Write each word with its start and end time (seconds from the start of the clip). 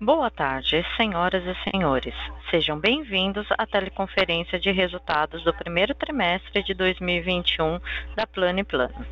Boa 0.00 0.30
tarde, 0.30 0.86
senhoras 0.96 1.42
e 1.44 1.70
senhores. 1.72 2.14
Sejam 2.52 2.78
bem-vindos 2.78 3.44
à 3.58 3.66
teleconferência 3.66 4.56
de 4.56 4.70
resultados 4.70 5.42
do 5.42 5.52
primeiro 5.52 5.92
trimestre 5.92 6.62
de 6.62 6.72
2021 6.72 7.80
da 8.14 8.24
Plano 8.24 8.60
e 8.60 8.64
Plano. 8.64 9.04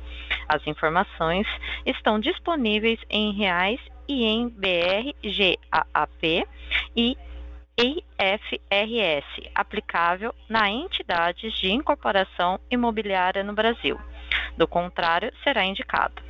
As 0.48 0.66
informações 0.66 1.46
estão 1.86 2.18
disponíveis 2.18 2.98
em 3.08 3.32
reais 3.32 3.80
e 4.08 4.24
em 4.24 4.48
BR, 4.48 5.14
GAAP 5.22 6.46
e 6.96 7.16
IFRS, 7.78 9.50
aplicável 9.54 10.34
na 10.48 10.68
entidades 10.68 11.52
de 11.54 11.70
incorporação 11.70 12.58
imobiliária 12.68 13.44
no 13.44 13.52
Brasil. 13.52 13.96
Do 14.56 14.66
contrário, 14.66 15.32
será 15.44 15.64
indicado. 15.64 16.27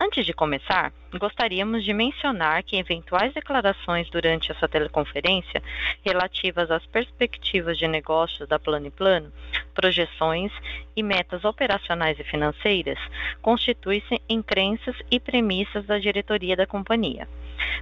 Antes 0.00 0.26
de 0.26 0.32
começar, 0.32 0.92
gostaríamos 1.18 1.84
de 1.84 1.92
mencionar 1.92 2.62
que 2.62 2.76
eventuais 2.76 3.32
declarações 3.32 4.08
durante 4.10 4.50
essa 4.50 4.68
teleconferência 4.68 5.62
relativas 6.04 6.70
às 6.70 6.84
perspectivas 6.86 7.78
de 7.78 7.86
negócios 7.86 8.48
da 8.48 8.58
Plano 8.58 8.86
e 8.86 8.90
Plano, 8.90 9.32
projeções 9.74 10.52
e 10.96 11.02
metas 11.02 11.44
operacionais 11.44 12.18
e 12.18 12.24
financeiras 12.24 12.98
constituem-se 13.40 14.20
em 14.28 14.42
crenças 14.42 14.96
e 15.10 15.20
premissas 15.20 15.86
da 15.86 15.98
diretoria 15.98 16.56
da 16.56 16.66
companhia 16.66 17.28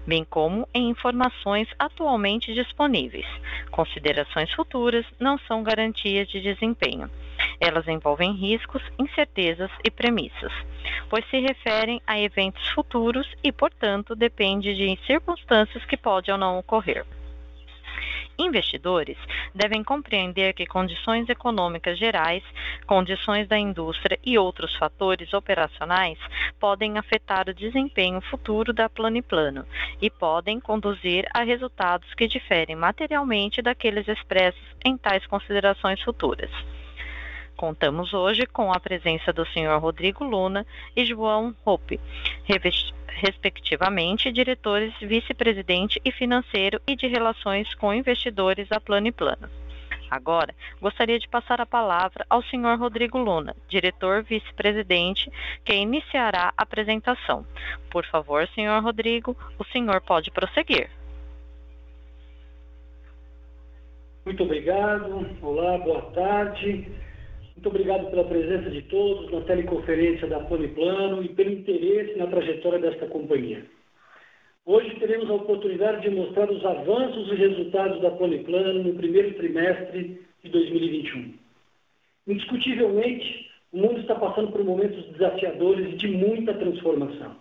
bem 0.07 0.25
como 0.25 0.69
em 0.75 0.91
informações 0.91 1.69
atualmente 1.79 2.53
disponíveis. 2.55 3.27
Considerações 3.71 4.53
futuras 4.53 5.05
não 5.19 5.39
são 5.39 5.63
garantias 5.63 6.29
de 6.29 6.41
desempenho. 6.41 7.11
Elas 7.61 7.87
envolvem 7.87 8.33
riscos, 8.33 8.83
incertezas 8.99 9.71
e 9.85 9.91
premissas, 9.91 10.53
pois 11.11 11.29
se 11.29 11.39
referem 11.39 12.01
a 12.07 12.19
eventos 12.19 12.67
futuros 12.71 13.31
e, 13.45 13.53
portanto, 13.53 14.17
depende 14.17 14.75
de 14.75 14.99
circunstâncias 15.07 15.85
que 15.85 15.97
podem 15.97 16.33
ou 16.33 16.39
não 16.39 16.59
ocorrer. 16.59 17.05
Investidores 18.39 19.19
devem 19.55 19.85
compreender 19.85 20.55
que 20.55 20.65
condições 20.65 21.29
econômicas 21.29 21.99
gerais, 21.99 22.43
condições 22.87 23.47
da 23.47 23.59
indústria 23.59 24.19
e 24.25 24.39
outros 24.39 24.75
fatores 24.77 25.35
operacionais 25.35 26.19
podem 26.59 26.97
afetar 26.97 27.51
o 27.51 27.55
desempenho 27.55 28.23
futuro 28.23 28.73
da 28.73 28.89
Plano 28.89 29.67
e 30.01 30.09
podem 30.09 30.59
conduzir 30.59 31.29
a 31.35 31.43
resultados 31.43 32.15
que 32.15 32.27
diferem 32.27 32.75
materialmente 32.75 33.61
daqueles 33.61 34.09
expressos 34.09 34.65
em 34.83 34.97
tais 34.97 35.27
considerações 35.27 36.01
futuras. 36.01 36.51
Contamos 37.61 38.15
hoje 38.15 38.47
com 38.47 38.73
a 38.73 38.81
presença 38.81 39.35
do 39.35 39.45
Sr. 39.45 39.79
Rodrigo 39.79 40.25
Luna 40.25 40.67
e 40.97 41.05
João 41.05 41.55
Hope, 41.63 42.01
respectivamente, 43.07 44.33
diretores 44.33 44.95
vice-presidente 44.99 46.01
e 46.03 46.11
financeiro 46.11 46.81
e 46.89 46.97
de 46.97 47.07
relações 47.07 47.75
com 47.75 47.93
investidores 47.93 48.67
da 48.67 48.81
Plano 48.81 49.09
e. 49.09 49.51
Agora, 50.11 50.55
gostaria 50.81 51.19
de 51.19 51.29
passar 51.29 51.61
a 51.61 51.67
palavra 51.67 52.25
ao 52.31 52.43
Sr. 52.45 52.79
Rodrigo 52.79 53.19
Luna, 53.19 53.55
diretor 53.69 54.23
vice-presidente, 54.23 55.31
que 55.63 55.75
iniciará 55.75 56.55
a 56.57 56.63
apresentação. 56.63 57.45
Por 57.91 58.07
favor, 58.07 58.49
Sr. 58.55 58.83
Rodrigo, 58.83 59.37
o 59.59 59.65
senhor 59.67 60.01
pode 60.01 60.31
prosseguir. 60.31 60.89
Muito 64.25 64.45
obrigado. 64.45 65.27
Olá, 65.43 65.77
boa 65.77 66.01
tarde. 66.13 67.10
Muito 67.61 67.77
obrigado 67.77 68.09
pela 68.09 68.25
presença 68.25 68.71
de 68.71 68.81
todos 68.81 69.31
na 69.31 69.43
teleconferência 69.43 70.27
da 70.27 70.41
Plano 70.41 71.23
e 71.23 71.29
pelo 71.29 71.51
interesse 71.51 72.17
na 72.17 72.27
trajetória 72.27 72.79
desta 72.79 73.05
companhia. 73.05 73.67
Hoje 74.65 74.99
teremos 74.99 75.29
a 75.29 75.35
oportunidade 75.35 76.01
de 76.01 76.09
mostrar 76.09 76.51
os 76.51 76.65
avanços 76.65 77.31
e 77.31 77.35
resultados 77.35 78.01
da 78.01 78.13
Plano 78.13 78.83
no 78.83 78.95
primeiro 78.95 79.35
trimestre 79.35 80.23
de 80.43 80.51
2021. 80.51 81.35
Indiscutivelmente, 82.29 83.51
o 83.73 83.77
mundo 83.77 84.01
está 84.01 84.15
passando 84.15 84.53
por 84.53 84.65
momentos 84.65 85.05
desafiadores 85.13 85.93
e 85.93 85.97
de 85.97 86.09
muita 86.09 86.55
transformação. 86.55 87.37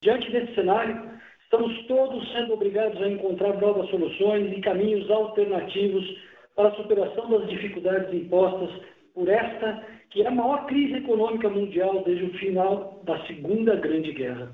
Diante 0.00 0.30
desse 0.30 0.54
cenário, 0.54 1.10
estamos 1.42 1.76
todos 1.88 2.30
sendo 2.30 2.54
obrigados 2.54 3.02
a 3.02 3.08
encontrar 3.08 3.60
novas 3.60 3.90
soluções 3.90 4.56
e 4.56 4.60
caminhos 4.60 5.10
alternativos 5.10 6.06
para 6.54 6.68
a 6.68 6.76
superação 6.76 7.28
das 7.28 7.48
dificuldades 7.48 8.14
impostas 8.14 8.70
por 9.18 9.28
esta 9.28 9.84
que 10.10 10.22
é 10.22 10.28
a 10.28 10.30
maior 10.30 10.64
crise 10.66 10.94
econômica 10.94 11.50
mundial 11.50 12.04
desde 12.04 12.24
o 12.24 12.32
final 12.34 13.02
da 13.04 13.18
Segunda 13.26 13.74
Grande 13.74 14.12
Guerra. 14.12 14.48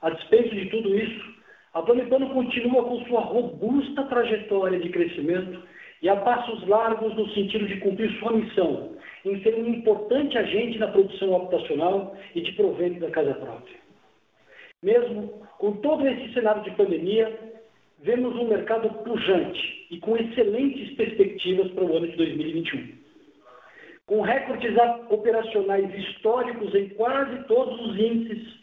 A 0.00 0.08
despeito 0.08 0.54
de 0.54 0.66
tudo 0.70 0.96
isso, 0.96 1.34
a 1.74 1.82
Planetano 1.82 2.30
continua 2.30 2.84
com 2.84 3.04
sua 3.04 3.20
robusta 3.20 4.04
trajetória 4.04 4.80
de 4.80 4.88
crescimento 4.88 5.62
e 6.00 6.08
a 6.08 6.16
passos 6.16 6.66
largos 6.66 7.14
no 7.16 7.28
sentido 7.34 7.66
de 7.66 7.76
cumprir 7.80 8.10
sua 8.18 8.32
missão 8.32 8.96
em 9.26 9.42
ser 9.42 9.54
um 9.56 9.68
importante 9.68 10.38
agente 10.38 10.78
na 10.78 10.88
produção 10.88 11.36
habitacional 11.36 12.16
e 12.34 12.40
de 12.40 12.52
provento 12.52 13.00
da 13.00 13.10
casa 13.10 13.34
própria. 13.34 13.76
Mesmo 14.82 15.42
com 15.58 15.72
todo 15.76 16.08
esse 16.08 16.32
cenário 16.32 16.62
de 16.62 16.70
pandemia, 16.70 17.38
vemos 18.00 18.34
um 18.36 18.48
mercado 18.48 18.88
pujante 19.04 19.86
e 19.90 19.98
com 19.98 20.16
excelentes 20.16 20.94
perspectivas 20.96 21.70
para 21.72 21.84
o 21.84 21.94
ano 21.94 22.08
de 22.08 22.16
2021 22.16 23.05
com 24.06 24.20
recordes 24.20 24.72
operacionais 25.10 25.92
históricos 25.94 26.74
em 26.74 26.88
quase 26.90 27.42
todos 27.48 27.80
os 27.80 27.98
índices, 27.98 28.54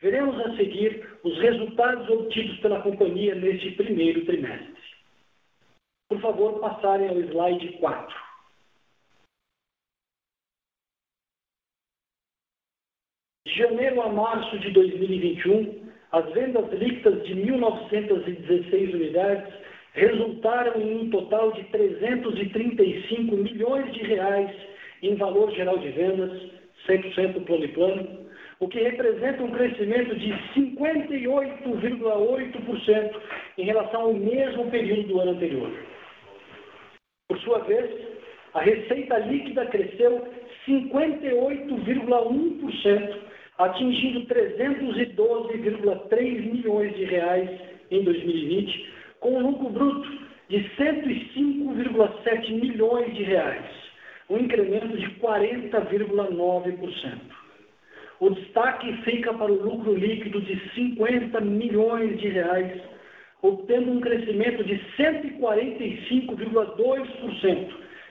veremos 0.00 0.38
a 0.40 0.56
seguir 0.56 1.18
os 1.24 1.38
resultados 1.38 2.08
obtidos 2.10 2.58
pela 2.60 2.82
companhia 2.82 3.34
neste 3.34 3.70
primeiro 3.72 4.24
trimestre. 4.26 4.74
Por 6.08 6.20
favor, 6.20 6.60
passarem 6.60 7.08
ao 7.08 7.18
slide 7.18 7.72
4. 7.78 8.16
De 13.46 13.54
janeiro 13.56 14.02
a 14.02 14.08
março 14.10 14.58
de 14.58 14.70
2021, 14.70 15.90
as 16.12 16.30
vendas 16.32 16.70
líquidas 16.72 17.24
de 17.26 17.34
1.916 17.36 18.94
unidades 18.94 19.54
resultaram 19.92 20.80
em 20.80 21.00
um 21.00 21.10
total 21.10 21.52
de 21.52 21.64
335 21.64 23.36
milhões 23.36 23.92
de 23.92 24.02
reais 24.02 24.70
em 25.02 25.16
valor 25.16 25.50
geral 25.52 25.76
de 25.78 25.88
vendas, 25.90 26.30
100% 26.88 27.44
plano 27.44 27.64
e 27.64 27.68
plano, 27.68 28.30
o 28.58 28.66
que 28.68 28.80
representa 28.80 29.42
um 29.42 29.50
crescimento 29.50 30.14
de 30.16 30.32
58,8% 30.54 33.10
em 33.58 33.64
relação 33.64 34.00
ao 34.02 34.12
mesmo 34.12 34.70
período 34.70 35.08
do 35.08 35.18
ano 35.20 35.32
anterior. 35.32 35.72
Por 37.28 37.38
sua 37.40 37.58
vez, 37.60 37.90
a 38.52 38.60
receita 38.60 39.16
líquida 39.18 39.64
cresceu 39.66 40.26
58,1%, 40.68 43.16
atingindo 43.58 44.26
312,3 44.26 46.52
milhões 46.52 46.94
de 46.96 47.04
reais 47.04 47.48
em 47.90 48.04
2020, 48.04 48.90
com 49.20 49.36
um 49.36 49.50
lucro 49.50 49.70
bruto 49.70 50.10
de 50.48 50.58
105,7 50.76 52.60
milhões 52.60 53.14
de 53.14 53.22
reais 53.22 53.89
um 54.30 54.38
incremento 54.38 54.96
de 54.96 55.10
40,9%. 55.18 57.18
O 58.20 58.30
destaque 58.30 58.92
fica 59.02 59.34
para 59.34 59.50
o 59.50 59.62
lucro 59.62 59.92
líquido 59.94 60.40
de 60.42 60.56
50 60.74 61.40
milhões 61.40 62.20
de 62.20 62.28
reais, 62.28 62.80
obtendo 63.42 63.90
um 63.90 64.00
crescimento 64.00 64.62
de 64.62 64.78
145,2%, 64.96 67.68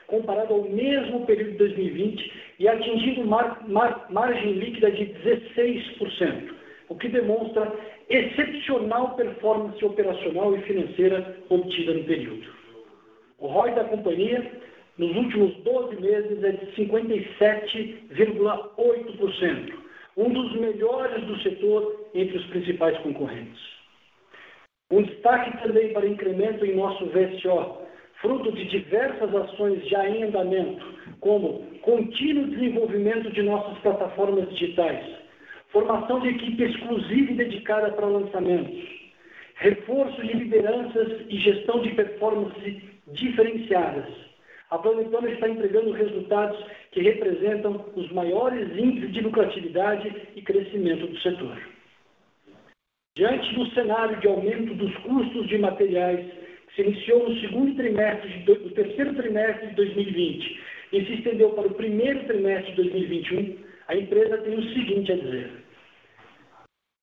comparado 0.07 0.55
ao 0.55 0.63
mesmo 0.63 1.25
período 1.25 1.51
de 1.51 1.57
2020 1.57 2.33
e 2.59 2.67
atingindo 2.67 3.25
mar, 3.25 3.63
mar, 3.67 4.07
margem 4.09 4.51
líquida 4.53 4.91
de 4.91 5.05
16%, 5.05 6.53
o 6.89 6.95
que 6.95 7.07
demonstra 7.07 7.71
excepcional 8.09 9.15
performance 9.15 9.85
operacional 9.85 10.53
e 10.55 10.61
financeira 10.63 11.37
obtida 11.49 11.93
no 11.93 12.03
período. 12.03 12.49
O 13.37 13.47
ROI 13.47 13.75
da 13.75 13.85
companhia 13.85 14.51
nos 14.99 15.15
últimos 15.15 15.55
12 15.63 15.95
meses 16.01 16.43
é 16.43 16.51
de 16.51 16.67
57,8%, 16.75 19.73
um 20.17 20.29
dos 20.29 20.51
melhores 20.59 21.25
do 21.25 21.39
setor 21.39 22.09
entre 22.13 22.37
os 22.37 22.45
principais 22.47 22.97
concorrentes. 22.97 23.61
Um 24.91 25.03
destaque 25.03 25.57
também 25.63 25.93
para 25.93 26.05
incremento 26.05 26.65
em 26.65 26.75
nosso 26.75 27.05
VSO, 27.05 27.77
fruto 28.21 28.51
de 28.51 28.65
diversas 28.65 29.33
ações 29.33 29.87
já 29.87 30.05
em 30.09 30.23
andamento, 30.23 30.85
como 31.21 31.63
contínuo 31.81 32.47
desenvolvimento 32.47 33.31
de 33.31 33.41
nossas 33.41 33.77
plataformas 33.77 34.49
digitais, 34.49 35.05
formação 35.69 36.19
de 36.19 36.27
equipe 36.27 36.61
exclusiva 36.61 37.31
e 37.31 37.35
dedicada 37.35 37.93
para 37.93 38.05
lançamentos, 38.05 38.83
reforço 39.55 40.21
de 40.21 40.33
lideranças 40.33 41.21
e 41.29 41.37
gestão 41.37 41.81
de 41.81 41.91
performance 41.91 42.83
diferenciadas, 43.13 44.28
a 44.69 44.77
Planetona 44.77 45.29
está 45.31 45.49
entregando 45.49 45.91
resultados 45.91 46.63
que 46.91 47.01
representam 47.01 47.85
os 47.95 48.11
maiores 48.11 48.69
índices 48.77 49.11
de 49.13 49.21
lucratividade 49.21 50.13
e 50.35 50.41
crescimento 50.41 51.07
do 51.07 51.19
setor. 51.19 51.57
Diante 53.15 53.53
do 53.55 53.65
cenário 53.71 54.19
de 54.19 54.27
aumento 54.27 54.73
dos 54.75 54.95
custos 54.97 55.47
de 55.47 55.57
materiais 55.57 56.25
que 56.67 56.75
se 56.75 56.81
iniciou 56.83 57.27
no 57.27 57.39
segundo 57.41 57.75
trimestre 57.75 58.29
de, 58.29 58.45
do 58.45 58.69
terceiro 58.71 59.15
trimestre 59.15 59.67
de 59.67 59.75
2020 59.75 60.59
e 60.93 61.05
se 61.05 61.13
estendeu 61.13 61.49
para 61.49 61.67
o 61.67 61.73
primeiro 61.73 62.23
trimestre 62.25 62.71
de 62.71 62.83
2021, 62.83 63.57
a 63.87 63.95
empresa 63.95 64.37
tem 64.37 64.57
o 64.57 64.73
seguinte 64.73 65.11
a 65.11 65.15
dizer. 65.15 65.51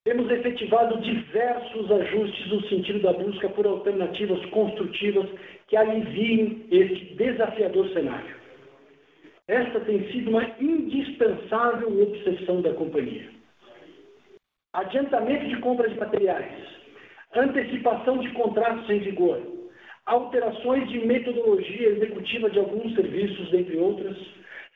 Temos 0.07 0.31
efetivado 0.31 1.01
diversos 1.01 1.91
ajustes 1.91 2.47
no 2.47 2.63
sentido 2.69 3.01
da 3.01 3.13
busca 3.13 3.49
por 3.49 3.67
alternativas 3.67 4.39
construtivas 4.51 5.29
que 5.67 5.77
aliviem 5.77 6.65
este 6.71 7.17
desafiador 7.17 7.89
cenário. 7.89 8.37
Esta 9.49 9.81
tem 9.81 10.09
sido 10.13 10.31
uma 10.31 10.49
indispensável 10.61 12.03
obsessão 12.03 12.63
da 12.63 12.73
companhia. 12.75 13.29
Adiantamento 14.75 15.49
de 15.49 15.57
compra 15.57 15.89
de 15.89 15.99
materiais, 15.99 16.55
antecipação 17.35 18.19
de 18.19 18.31
contratos 18.31 18.89
em 18.89 19.01
vigor, 19.01 19.43
alterações 20.07 20.89
de 20.89 21.05
metodologia 21.05 21.89
executiva 21.89 22.49
de 22.49 22.61
alguns 22.61 22.95
serviços, 22.95 23.53
entre 23.53 23.77
outras, 23.77 24.17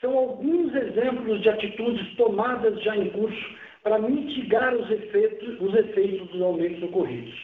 são 0.00 0.18
alguns 0.18 0.74
exemplos 0.74 1.40
de 1.40 1.50
atitudes 1.50 2.16
tomadas 2.16 2.82
já 2.82 2.96
em 2.96 3.10
curso 3.10 3.59
para 3.82 3.98
mitigar 3.98 4.74
os 4.74 4.90
efeitos, 4.90 5.60
os 5.60 5.74
efeitos 5.74 6.28
dos 6.28 6.42
aumentos 6.42 6.82
ocorridos. 6.82 7.34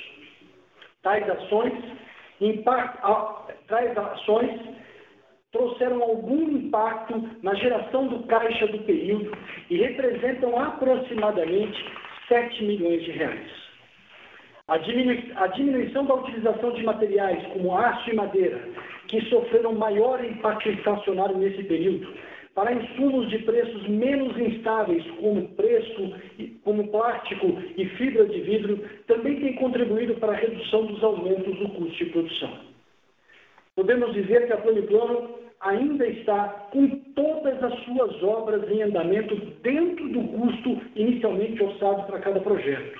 Tais 1.03 1.29
ações, 1.29 1.73
tais 3.69 3.97
ações 3.97 4.61
trouxeram 5.53 6.03
algum 6.03 6.51
impacto 6.51 7.31
na 7.43 7.55
geração 7.55 8.09
do 8.09 8.27
caixa 8.27 8.67
do 8.67 8.79
período 8.81 9.33
e 9.71 9.77
representam 9.77 10.59
aproximadamente 10.59 11.83
7 12.29 12.65
milhões 12.65 13.03
de 13.05 13.13
reais. 13.13 13.67
A, 14.69 14.79
diminuição 14.79 16.05
da 16.07 16.15
utilização 16.15 16.73
de 16.73 16.83
materiais 16.83 17.41
como 17.53 17.77
aço 17.77 18.11
e 18.11 18.15
madeira, 18.15 18.61
que 19.07 19.21
sofreram 19.27 19.73
maior 19.75 20.23
impacto 20.25 20.69
inflacionário 20.69 21.39
nesse 21.39 21.63
período, 21.63 22.13
para 22.57 22.73
insumos 22.73 23.29
de 23.29 23.39
preços 23.41 23.87
menos 23.87 24.35
instáveis, 24.39 25.05
como 25.21 25.47
preço, 25.49 26.15
como 26.65 26.89
plástico 26.89 27.49
e 27.77 27.85
fibra 27.91 28.25
de 28.25 28.41
vidro, 28.41 28.83
também 29.07 29.39
tem 29.39 29.53
contribuído 29.57 30.15
para 30.15 30.33
a 30.33 30.37
redução 30.37 30.87
dos 30.87 31.05
aumentos 31.05 31.55
do 31.59 31.69
custo 31.69 32.03
de 32.03 32.07
produção. 32.07 32.59
Podemos 33.75 34.15
dizer 34.15 34.47
que 34.47 34.55
a 34.55 34.57
Plano 34.57 35.35
ainda 35.61 36.07
está 36.07 36.49
com 36.73 36.89
todas 37.15 37.63
as 37.63 37.79
suas 37.81 38.23
obras 38.23 38.67
em 38.71 38.83
andamento 38.83 39.37
dentro 39.63 40.09
do 40.09 40.23
custo 40.23 40.81
inicialmente 40.97 41.63
orçado 41.63 42.05
para 42.05 42.21
cada 42.21 42.41
projeto, 42.41 42.99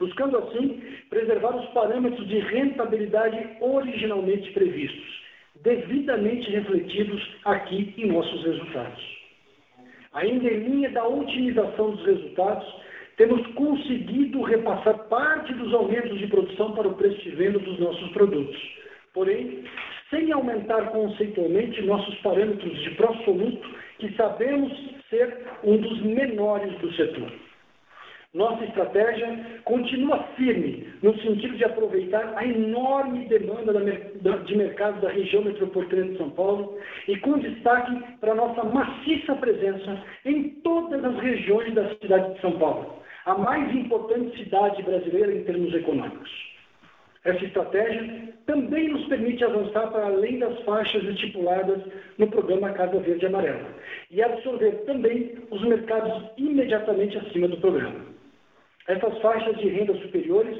buscando 0.00 0.38
assim 0.38 0.82
preservar 1.10 1.54
os 1.54 1.66
parâmetros 1.74 2.26
de 2.26 2.38
rentabilidade 2.38 3.50
originalmente 3.60 4.50
previstos 4.52 5.23
devidamente 5.64 6.50
refletidos 6.50 7.20
aqui 7.46 7.92
em 7.96 8.06
nossos 8.12 8.44
resultados. 8.44 9.02
Ainda 10.12 10.48
em 10.48 10.58
linha 10.58 10.90
da 10.90 11.08
otimização 11.08 11.90
dos 11.92 12.06
resultados, 12.06 12.66
temos 13.16 13.44
conseguido 13.54 14.42
repassar 14.42 14.98
parte 15.08 15.52
dos 15.54 15.72
aumentos 15.72 16.18
de 16.18 16.26
produção 16.26 16.72
para 16.72 16.86
o 16.86 16.94
preço 16.94 17.20
de 17.22 17.30
venda 17.30 17.58
dos 17.58 17.80
nossos 17.80 18.08
produtos. 18.12 18.56
Porém, 19.12 19.64
sem 20.10 20.30
aumentar 20.32 20.90
conceitualmente 20.90 21.80
nossos 21.82 22.14
parâmetros 22.16 22.82
de 22.82 22.90
pró-soluto, 22.90 23.68
que 23.98 24.12
sabemos 24.16 24.72
ser 25.08 25.36
um 25.64 25.78
dos 25.78 26.02
menores 26.02 26.76
do 26.78 26.92
setor. 26.94 27.32
Nossa 28.34 28.64
estratégia 28.64 29.60
continua 29.62 30.24
firme 30.34 30.84
no 31.00 31.16
sentido 31.20 31.56
de 31.56 31.64
aproveitar 31.64 32.32
a 32.36 32.44
enorme 32.44 33.26
demanda 33.26 33.72
de 34.44 34.56
mercado 34.56 35.00
da 35.00 35.08
região 35.08 35.44
metropolitana 35.44 36.10
de 36.10 36.18
São 36.18 36.30
Paulo 36.30 36.76
e 37.06 37.16
com 37.18 37.38
destaque 37.38 37.96
para 38.20 38.34
nossa 38.34 38.64
maciça 38.64 39.36
presença 39.36 40.02
em 40.24 40.50
todas 40.64 41.04
as 41.04 41.16
regiões 41.20 41.72
da 41.74 41.94
cidade 41.94 42.34
de 42.34 42.40
São 42.40 42.58
Paulo, 42.58 42.96
a 43.24 43.38
mais 43.38 43.72
importante 43.72 44.36
cidade 44.36 44.82
brasileira 44.82 45.32
em 45.32 45.44
termos 45.44 45.72
econômicos. 45.72 46.54
Essa 47.22 47.44
estratégia 47.44 48.34
também 48.46 48.88
nos 48.88 49.06
permite 49.06 49.44
avançar 49.44 49.92
para 49.92 50.06
além 50.06 50.40
das 50.40 50.58
faixas 50.64 51.04
estipuladas 51.04 51.80
no 52.18 52.26
programa 52.26 52.72
Casa 52.72 52.98
Verde 52.98 53.24
e 53.24 53.28
Amarela 53.28 53.68
e 54.10 54.20
absorver 54.20 54.72
também 54.86 55.36
os 55.52 55.62
mercados 55.62 56.30
imediatamente 56.36 57.16
acima 57.16 57.46
do 57.46 57.58
programa. 57.58 58.13
Essas 58.86 59.18
faixas 59.20 59.56
de 59.58 59.68
renda 59.68 59.94
superiores 59.94 60.58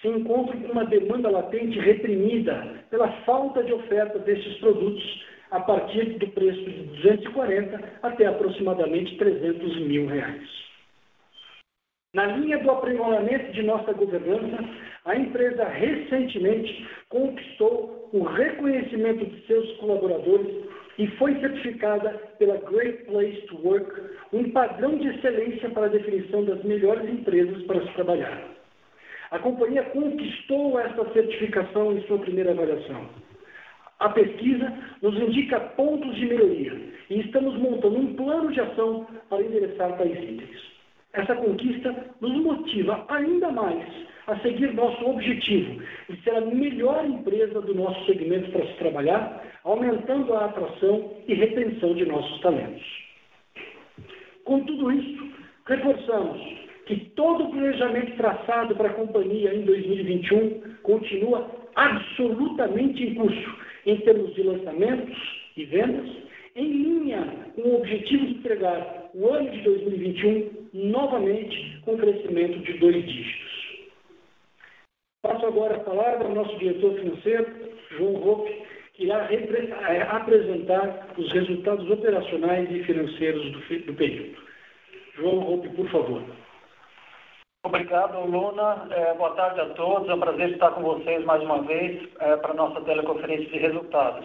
se 0.00 0.08
encontram 0.08 0.60
com 0.60 0.72
uma 0.72 0.84
demanda 0.86 1.30
latente 1.30 1.78
reprimida 1.78 2.84
pela 2.90 3.08
falta 3.22 3.62
de 3.62 3.72
oferta 3.72 4.18
desses 4.20 4.54
produtos 4.58 5.24
a 5.50 5.60
partir 5.60 6.18
do 6.18 6.26
preço 6.28 6.62
de 6.62 6.82
240 7.02 7.98
até 8.02 8.26
aproximadamente 8.26 9.16
300 9.16 9.76
mil 9.80 10.06
reais. 10.06 10.66
Na 12.14 12.26
linha 12.26 12.58
do 12.58 12.70
aprimoramento 12.70 13.52
de 13.52 13.62
nossa 13.62 13.92
governança, 13.92 14.64
a 15.04 15.14
empresa 15.16 15.64
recentemente 15.64 16.88
conquistou 17.10 18.08
o 18.12 18.22
reconhecimento 18.22 19.26
de 19.26 19.46
seus 19.46 19.70
colaboradores 19.76 20.64
e 20.98 21.06
foi 21.18 21.38
certificada 21.40 22.10
pela 22.38 22.56
Great 22.56 23.04
Place 23.04 23.40
to 23.48 23.56
Work, 23.62 23.90
um 24.32 24.50
padrão 24.50 24.96
de 24.96 25.08
excelência 25.08 25.68
para 25.70 25.86
a 25.86 25.90
definição 25.90 26.44
das 26.44 26.62
melhores 26.64 27.08
empresas 27.08 27.62
para 27.64 27.80
se 27.82 27.92
trabalhar. 27.94 28.42
A 29.30 29.38
companhia 29.38 29.82
conquistou 29.84 30.78
essa 30.78 31.12
certificação 31.12 31.92
em 31.92 32.00
sua 32.02 32.18
primeira 32.18 32.52
avaliação. 32.52 33.08
A 33.98 34.08
pesquisa 34.10 34.72
nos 35.02 35.16
indica 35.16 35.58
pontos 35.58 36.14
de 36.16 36.26
melhoria 36.26 36.72
e 37.10 37.20
estamos 37.20 37.56
montando 37.58 37.98
um 37.98 38.14
plano 38.14 38.52
de 38.52 38.60
ação 38.60 39.06
para 39.28 39.42
endereçar 39.42 39.96
tais 39.96 40.12
itens. 40.12 40.76
Essa 41.12 41.34
conquista 41.34 41.94
nos 42.20 42.32
motiva 42.32 43.04
ainda 43.08 43.50
mais 43.50 43.86
a 44.26 44.36
seguir 44.40 44.72
nosso 44.74 45.04
objetivo 45.06 45.82
de 46.08 46.20
ser 46.22 46.34
a 46.34 46.40
melhor 46.40 47.04
empresa 47.04 47.60
do 47.60 47.74
nosso 47.74 48.04
segmento 48.06 48.50
para 48.50 48.66
se 48.66 48.74
trabalhar, 48.74 49.44
aumentando 49.64 50.34
a 50.34 50.46
atração 50.46 51.12
e 51.26 51.34
retenção 51.34 51.94
de 51.94 52.04
nossos 52.06 52.40
talentos. 52.40 52.84
Com 54.44 54.60
tudo 54.60 54.92
isso, 54.92 55.28
reforçamos 55.66 56.40
que 56.86 56.96
todo 57.16 57.44
o 57.44 57.50
planejamento 57.50 58.16
traçado 58.16 58.74
para 58.76 58.90
a 58.90 58.94
companhia 58.94 59.54
em 59.54 59.62
2021 59.62 60.76
continua 60.82 61.50
absolutamente 61.74 63.02
em 63.02 63.14
curso 63.14 63.56
em 63.84 63.96
termos 63.98 64.34
de 64.34 64.42
lançamentos 64.42 65.16
e 65.56 65.64
vendas, 65.64 66.08
em 66.54 66.64
linha 66.64 67.24
com 67.54 67.62
o 67.62 67.76
objetivo 67.76 68.26
de 68.26 68.32
entregar 68.34 69.10
o 69.14 69.28
ano 69.28 69.50
de 69.50 69.60
2021 69.62 70.50
novamente 70.74 71.80
com 71.84 71.96
crescimento 71.96 72.58
de 72.60 72.72
dois 72.74 73.04
dígitos. 73.04 73.65
Passo 75.26 75.44
agora 75.44 75.74
a 75.74 75.80
palavra 75.80 76.24
ao 76.24 76.34
nosso 76.34 76.56
diretor 76.56 76.94
financeiro, 76.94 77.46
João 77.90 78.14
Roupe, 78.14 78.62
que 78.94 79.06
irá 79.06 79.26
é, 79.32 80.02
apresentar 80.02 81.08
os 81.18 81.32
resultados 81.32 81.90
operacionais 81.90 82.70
e 82.70 82.84
financeiros 82.84 83.42
do, 83.50 83.58
do 83.86 83.94
período. 83.94 84.38
João 85.16 85.40
Roupe, 85.40 85.68
por 85.70 85.90
favor. 85.90 86.22
Obrigado, 87.64 88.20
Luna. 88.24 88.86
É, 88.92 89.14
boa 89.14 89.30
tarde 89.30 89.60
a 89.62 89.66
todos. 89.70 90.08
É 90.08 90.14
um 90.14 90.20
prazer 90.20 90.50
estar 90.50 90.70
com 90.70 90.82
vocês 90.82 91.24
mais 91.24 91.42
uma 91.42 91.60
vez 91.62 92.08
é, 92.20 92.36
para 92.36 92.52
a 92.52 92.54
nossa 92.54 92.80
teleconferência 92.82 93.50
de 93.50 93.58
resultados. 93.58 94.24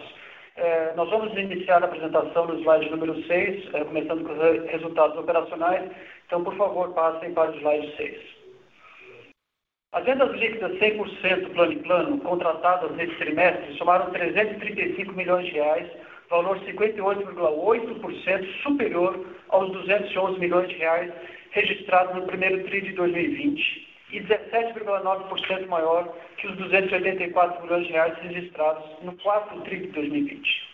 É, 0.54 0.94
nós 0.94 1.10
vamos 1.10 1.36
iniciar 1.36 1.82
a 1.82 1.86
apresentação 1.86 2.46
no 2.46 2.60
slide 2.60 2.88
número 2.90 3.20
6, 3.24 3.74
é, 3.74 3.84
começando 3.84 4.24
com 4.24 4.32
os 4.34 4.70
resultados 4.70 5.18
operacionais. 5.18 5.90
Então, 6.26 6.44
por 6.44 6.56
favor, 6.56 6.94
passem 6.94 7.34
para 7.34 7.50
o 7.50 7.56
slide 7.56 7.96
6. 7.96 8.41
As 9.92 10.04
vendas 10.06 10.32
líquidas 10.32 10.72
100% 10.78 11.52
plano 11.52 11.72
e 11.72 11.76
plano 11.76 12.18
contratadas 12.20 12.90
nesse 12.96 13.14
trimestre 13.16 13.76
somaram 13.76 14.10
335 14.10 15.12
milhões 15.12 15.44
de 15.44 15.52
reais, 15.52 15.86
valor 16.30 16.58
58,8% 16.60 18.62
superior 18.62 19.26
aos 19.50 19.70
211 19.70 20.40
milhões 20.40 20.70
de 20.70 20.76
reais 20.76 21.12
registrados 21.50 22.16
no 22.16 22.26
primeiro 22.26 22.64
TRI 22.64 22.80
de 22.80 22.92
2020 22.92 23.88
e 24.12 24.20
17,9% 24.20 25.66
maior 25.66 26.08
que 26.38 26.46
os 26.46 26.56
284 26.56 27.62
milhões 27.62 27.86
de 27.86 27.92
reais 27.92 28.16
registrados 28.22 28.84
no 29.02 29.12
quarto 29.18 29.60
TRI 29.60 29.80
de 29.80 29.88
2020. 29.88 30.72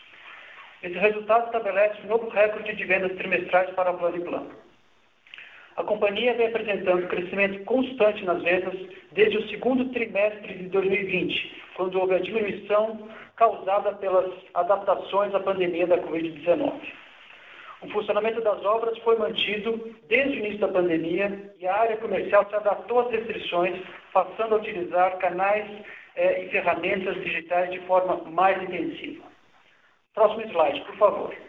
Esse 0.84 0.96
resultado 0.96 1.46
estabelece 1.46 2.00
um 2.04 2.06
novo 2.06 2.28
recorde 2.28 2.72
de 2.72 2.84
vendas 2.84 3.16
trimestrais 3.16 3.70
para 3.70 3.90
o 3.90 3.98
plano 3.98 4.16
e 4.16 4.20
plano. 4.20 4.67
A 5.78 5.84
companhia 5.84 6.34
vem 6.34 6.48
apresentando 6.48 7.06
crescimento 7.06 7.64
constante 7.64 8.24
nas 8.24 8.42
vendas 8.42 8.74
desde 9.12 9.38
o 9.38 9.48
segundo 9.48 9.88
trimestre 9.90 10.54
de 10.54 10.68
2020, 10.70 11.62
quando 11.76 12.00
houve 12.00 12.16
a 12.16 12.18
diminuição 12.18 13.08
causada 13.36 13.92
pelas 13.92 14.28
adaptações 14.54 15.32
à 15.32 15.38
pandemia 15.38 15.86
da 15.86 15.98
Covid-19. 15.98 16.72
O 17.82 17.90
funcionamento 17.90 18.40
das 18.40 18.60
obras 18.64 18.98
foi 19.04 19.18
mantido 19.18 19.94
desde 20.08 20.36
o 20.36 20.38
início 20.40 20.58
da 20.58 20.66
pandemia 20.66 21.54
e 21.60 21.66
a 21.68 21.76
área 21.76 21.96
comercial 21.98 22.44
se 22.48 22.56
adaptou 22.56 22.98
às 22.98 23.12
restrições, 23.12 23.80
passando 24.12 24.56
a 24.56 24.58
utilizar 24.58 25.16
canais 25.18 25.64
eh, 26.16 26.42
e 26.42 26.48
ferramentas 26.48 27.14
digitais 27.22 27.70
de 27.70 27.78
forma 27.86 28.16
mais 28.28 28.60
intensiva. 28.64 29.22
Próximo 30.12 30.42
slide, 30.42 30.80
por 30.86 30.96
favor. 30.96 31.47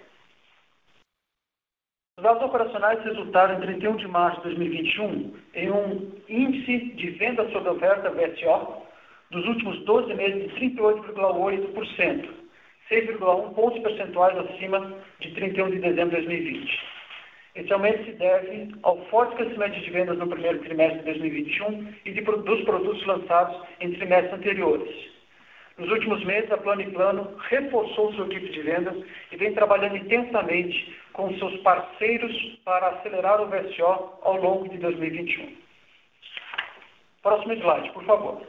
Os 2.20 2.24
dados 2.24 2.44
operacionais 2.44 3.02
resultaram 3.06 3.56
em 3.56 3.62
31 3.62 3.96
de 3.96 4.08
março 4.10 4.42
de 4.42 4.48
2021 4.50 5.34
em 5.56 5.72
um 5.72 6.12
índice 6.28 6.94
de 6.96 7.12
venda 7.12 7.50
sob 7.50 7.70
oferta 7.70 8.10
VSO 8.10 8.84
dos 9.32 9.48
últimos 9.48 9.80
12 9.86 10.14
meses 10.16 10.54
de 10.54 10.60
38,8%, 10.76 12.30
6,1 12.92 13.54
pontos 13.54 13.80
percentuais 13.82 14.38
acima 14.38 14.96
de 15.22 15.32
31 15.34 15.70
de 15.70 15.80
dezembro 15.80 16.10
de 16.10 16.28
2020. 16.28 16.80
Esse 17.56 17.72
aumento 17.72 18.04
se 18.04 18.12
deve 18.12 18.70
ao 18.84 18.98
forte 19.06 19.38
crescimento 19.38 19.80
de 19.80 19.90
vendas 19.90 20.18
no 20.18 20.28
primeiro 20.28 20.60
trimestre 20.60 21.00
de 21.00 21.06
2021 21.06 21.94
e 22.04 22.12
de, 22.12 22.20
dos 22.20 22.62
produtos 22.66 23.06
lançados 23.06 23.62
em 23.80 23.94
trimestres 23.94 24.34
anteriores. 24.34 25.09
Nos 25.80 25.90
últimos 25.92 26.22
meses, 26.26 26.52
a 26.52 26.58
Plano 26.58 26.82
e 26.82 26.92
Plano 26.92 27.36
reforçou 27.50 28.14
sua 28.14 28.26
equipe 28.26 28.50
de 28.50 28.62
vendas 28.62 28.96
e 29.32 29.38
vem 29.38 29.54
trabalhando 29.54 29.96
intensamente 29.96 30.94
com 31.14 31.34
seus 31.38 31.56
parceiros 31.62 32.36
para 32.66 32.90
acelerar 32.90 33.42
o 33.42 33.48
VSO 33.48 34.20
ao 34.22 34.36
longo 34.36 34.68
de 34.68 34.78
2021. 34.78 35.56
Próximo 37.24 37.54
slide, 37.54 37.92
por 37.92 38.04
favor. 38.04 38.42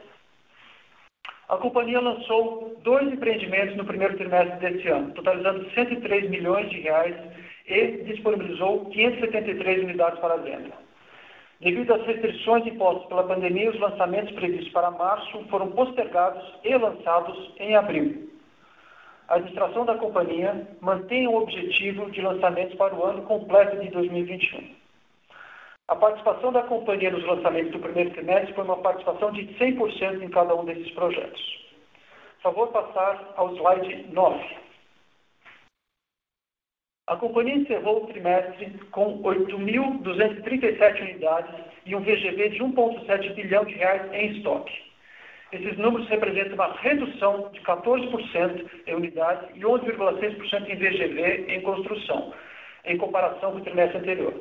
A 1.47 1.55
companhia 1.55 2.01
lançou 2.01 2.77
dois 2.83 3.07
empreendimentos 3.07 3.77
no 3.77 3.85
primeiro 3.85 4.17
trimestre 4.17 4.59
deste 4.59 4.89
ano, 4.89 5.13
totalizando 5.13 5.69
103 5.71 6.29
milhões 6.29 6.69
de 6.69 6.81
reais 6.81 7.15
e 7.65 8.03
disponibilizou 8.03 8.89
573 8.89 9.83
unidades 9.83 10.19
para 10.19 10.35
venda. 10.35 10.73
Devido 11.61 11.93
às 11.93 12.03
restrições 12.07 12.65
impostas 12.65 13.07
pela 13.07 13.23
pandemia, 13.23 13.69
os 13.69 13.79
lançamentos 13.79 14.33
previstos 14.33 14.73
para 14.73 14.89
março 14.89 15.45
foram 15.47 15.71
postergados 15.71 16.43
e 16.63 16.75
lançados 16.75 17.53
em 17.59 17.75
abril. 17.75 18.31
A 19.27 19.35
administração 19.35 19.85
da 19.85 19.95
companhia 19.95 20.67
mantém 20.81 21.27
o 21.27 21.35
objetivo 21.35 22.09
de 22.09 22.19
lançamentos 22.19 22.75
para 22.77 22.95
o 22.95 23.05
ano 23.05 23.21
completo 23.23 23.77
de 23.77 23.89
2021. 23.91 24.75
A 25.87 25.95
participação 25.95 26.51
da 26.51 26.63
companhia 26.63 27.11
nos 27.11 27.23
lançamentos 27.25 27.71
do 27.73 27.79
primeiro 27.79 28.09
trimestre 28.09 28.53
foi 28.53 28.63
uma 28.63 28.77
participação 28.77 29.31
de 29.31 29.45
100% 29.59 30.23
em 30.23 30.29
cada 30.29 30.55
um 30.55 30.65
desses 30.65 30.89
projetos. 30.91 31.41
Por 32.41 32.53
favor, 32.53 32.67
passar 32.69 33.33
ao 33.35 33.55
slide 33.55 34.07
9. 34.11 34.70
A 37.11 37.17
companhia 37.17 37.55
encerrou 37.55 38.05
o 38.05 38.07
trimestre 38.07 38.71
com 38.89 39.21
8.237 39.21 41.01
unidades 41.01 41.53
e 41.85 41.93
um 41.93 41.99
VGV 41.99 42.51
de 42.51 42.59
1,7 42.59 43.33
bilhão 43.33 43.65
de 43.65 43.73
reais 43.73 44.13
em 44.13 44.37
estoque. 44.37 44.71
Esses 45.51 45.77
números 45.77 46.07
representam 46.07 46.53
uma 46.53 46.71
redução 46.75 47.49
de 47.51 47.59
14% 47.59 48.65
em 48.87 48.95
unidades 48.95 49.49
e 49.53 49.59
11,6% 49.59 50.69
em 50.69 50.75
VGV 50.77 51.45
em 51.49 51.59
construção, 51.59 52.33
em 52.85 52.97
comparação 52.97 53.51
com 53.51 53.57
o 53.57 53.61
trimestre 53.61 53.97
anterior. 53.97 54.33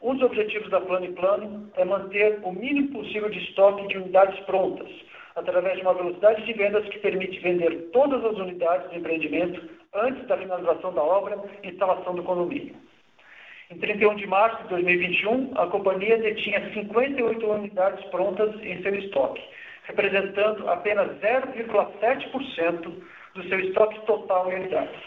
Um 0.00 0.14
dos 0.14 0.22
objetivos 0.22 0.70
da 0.70 0.80
Plano 0.80 1.04
e 1.04 1.12
Plano 1.12 1.70
é 1.76 1.84
manter 1.84 2.38
o 2.44 2.50
mínimo 2.50 2.92
possível 2.92 3.28
de 3.28 3.40
estoque 3.40 3.88
de 3.88 3.98
unidades 3.98 4.40
prontas, 4.46 4.88
através 5.36 5.76
de 5.76 5.82
uma 5.82 5.92
velocidade 5.92 6.46
de 6.46 6.52
vendas 6.54 6.88
que 6.88 6.98
permite 7.00 7.40
vender 7.40 7.90
todas 7.92 8.24
as 8.24 8.38
unidades 8.38 8.88
do 8.88 8.96
empreendimento 8.96 9.83
antes 9.94 10.26
da 10.26 10.36
finalização 10.36 10.92
da 10.92 11.02
obra 11.02 11.38
e 11.62 11.68
instalação 11.68 12.14
do 12.14 12.22
condomínio. 12.22 12.74
Em 13.70 13.78
31 13.78 14.16
de 14.16 14.26
março 14.26 14.62
de 14.64 14.68
2021, 14.68 15.52
a 15.56 15.66
companhia 15.68 16.18
detinha 16.18 16.72
58 16.72 17.46
unidades 17.46 18.04
prontas 18.06 18.54
em 18.62 18.82
seu 18.82 18.94
estoque, 18.94 19.42
representando 19.84 20.68
apenas 20.68 21.08
0,7% 21.20 23.02
do 23.34 23.48
seu 23.48 23.60
estoque 23.60 24.04
total 24.06 24.52
em 24.52 24.56
unidades. 24.56 25.00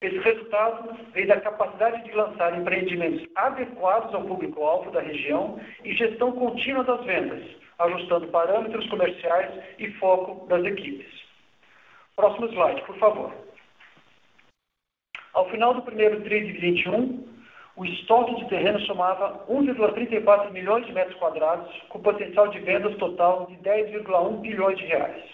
Esse 0.00 0.18
resultado 0.18 0.96
vem 1.12 1.26
da 1.26 1.40
capacidade 1.40 2.04
de 2.04 2.12
lançar 2.12 2.58
empreendimentos 2.58 3.26
adequados 3.36 4.14
ao 4.14 4.24
público-alvo 4.24 4.90
da 4.90 5.00
região 5.00 5.58
e 5.82 5.94
gestão 5.94 6.32
contínua 6.32 6.84
das 6.84 7.04
vendas, 7.04 7.42
ajustando 7.78 8.28
parâmetros 8.28 8.86
comerciais 8.88 9.50
e 9.78 9.90
foco 9.92 10.46
das 10.46 10.64
equipes. 10.64 11.06
Próximo 12.16 12.48
slide, 12.48 12.82
por 12.82 12.96
favor. 12.98 13.43
Ao 15.34 15.50
final 15.50 15.74
do 15.74 15.82
primeiro 15.82 16.20
TRI 16.20 16.46
de 16.46 16.52
21, 16.52 17.26
o 17.76 17.84
estoque 17.84 18.36
de 18.36 18.48
terreno 18.48 18.78
somava 18.82 19.44
1,34 19.48 20.52
milhões 20.52 20.86
de 20.86 20.92
metros 20.92 21.16
quadrados, 21.16 21.68
com 21.88 22.00
potencial 22.00 22.46
de 22.48 22.60
vendas 22.60 22.96
total 22.98 23.46
de 23.46 23.56
10,1 23.56 24.40
bilhões 24.40 24.78
de 24.78 24.86
reais. 24.86 25.24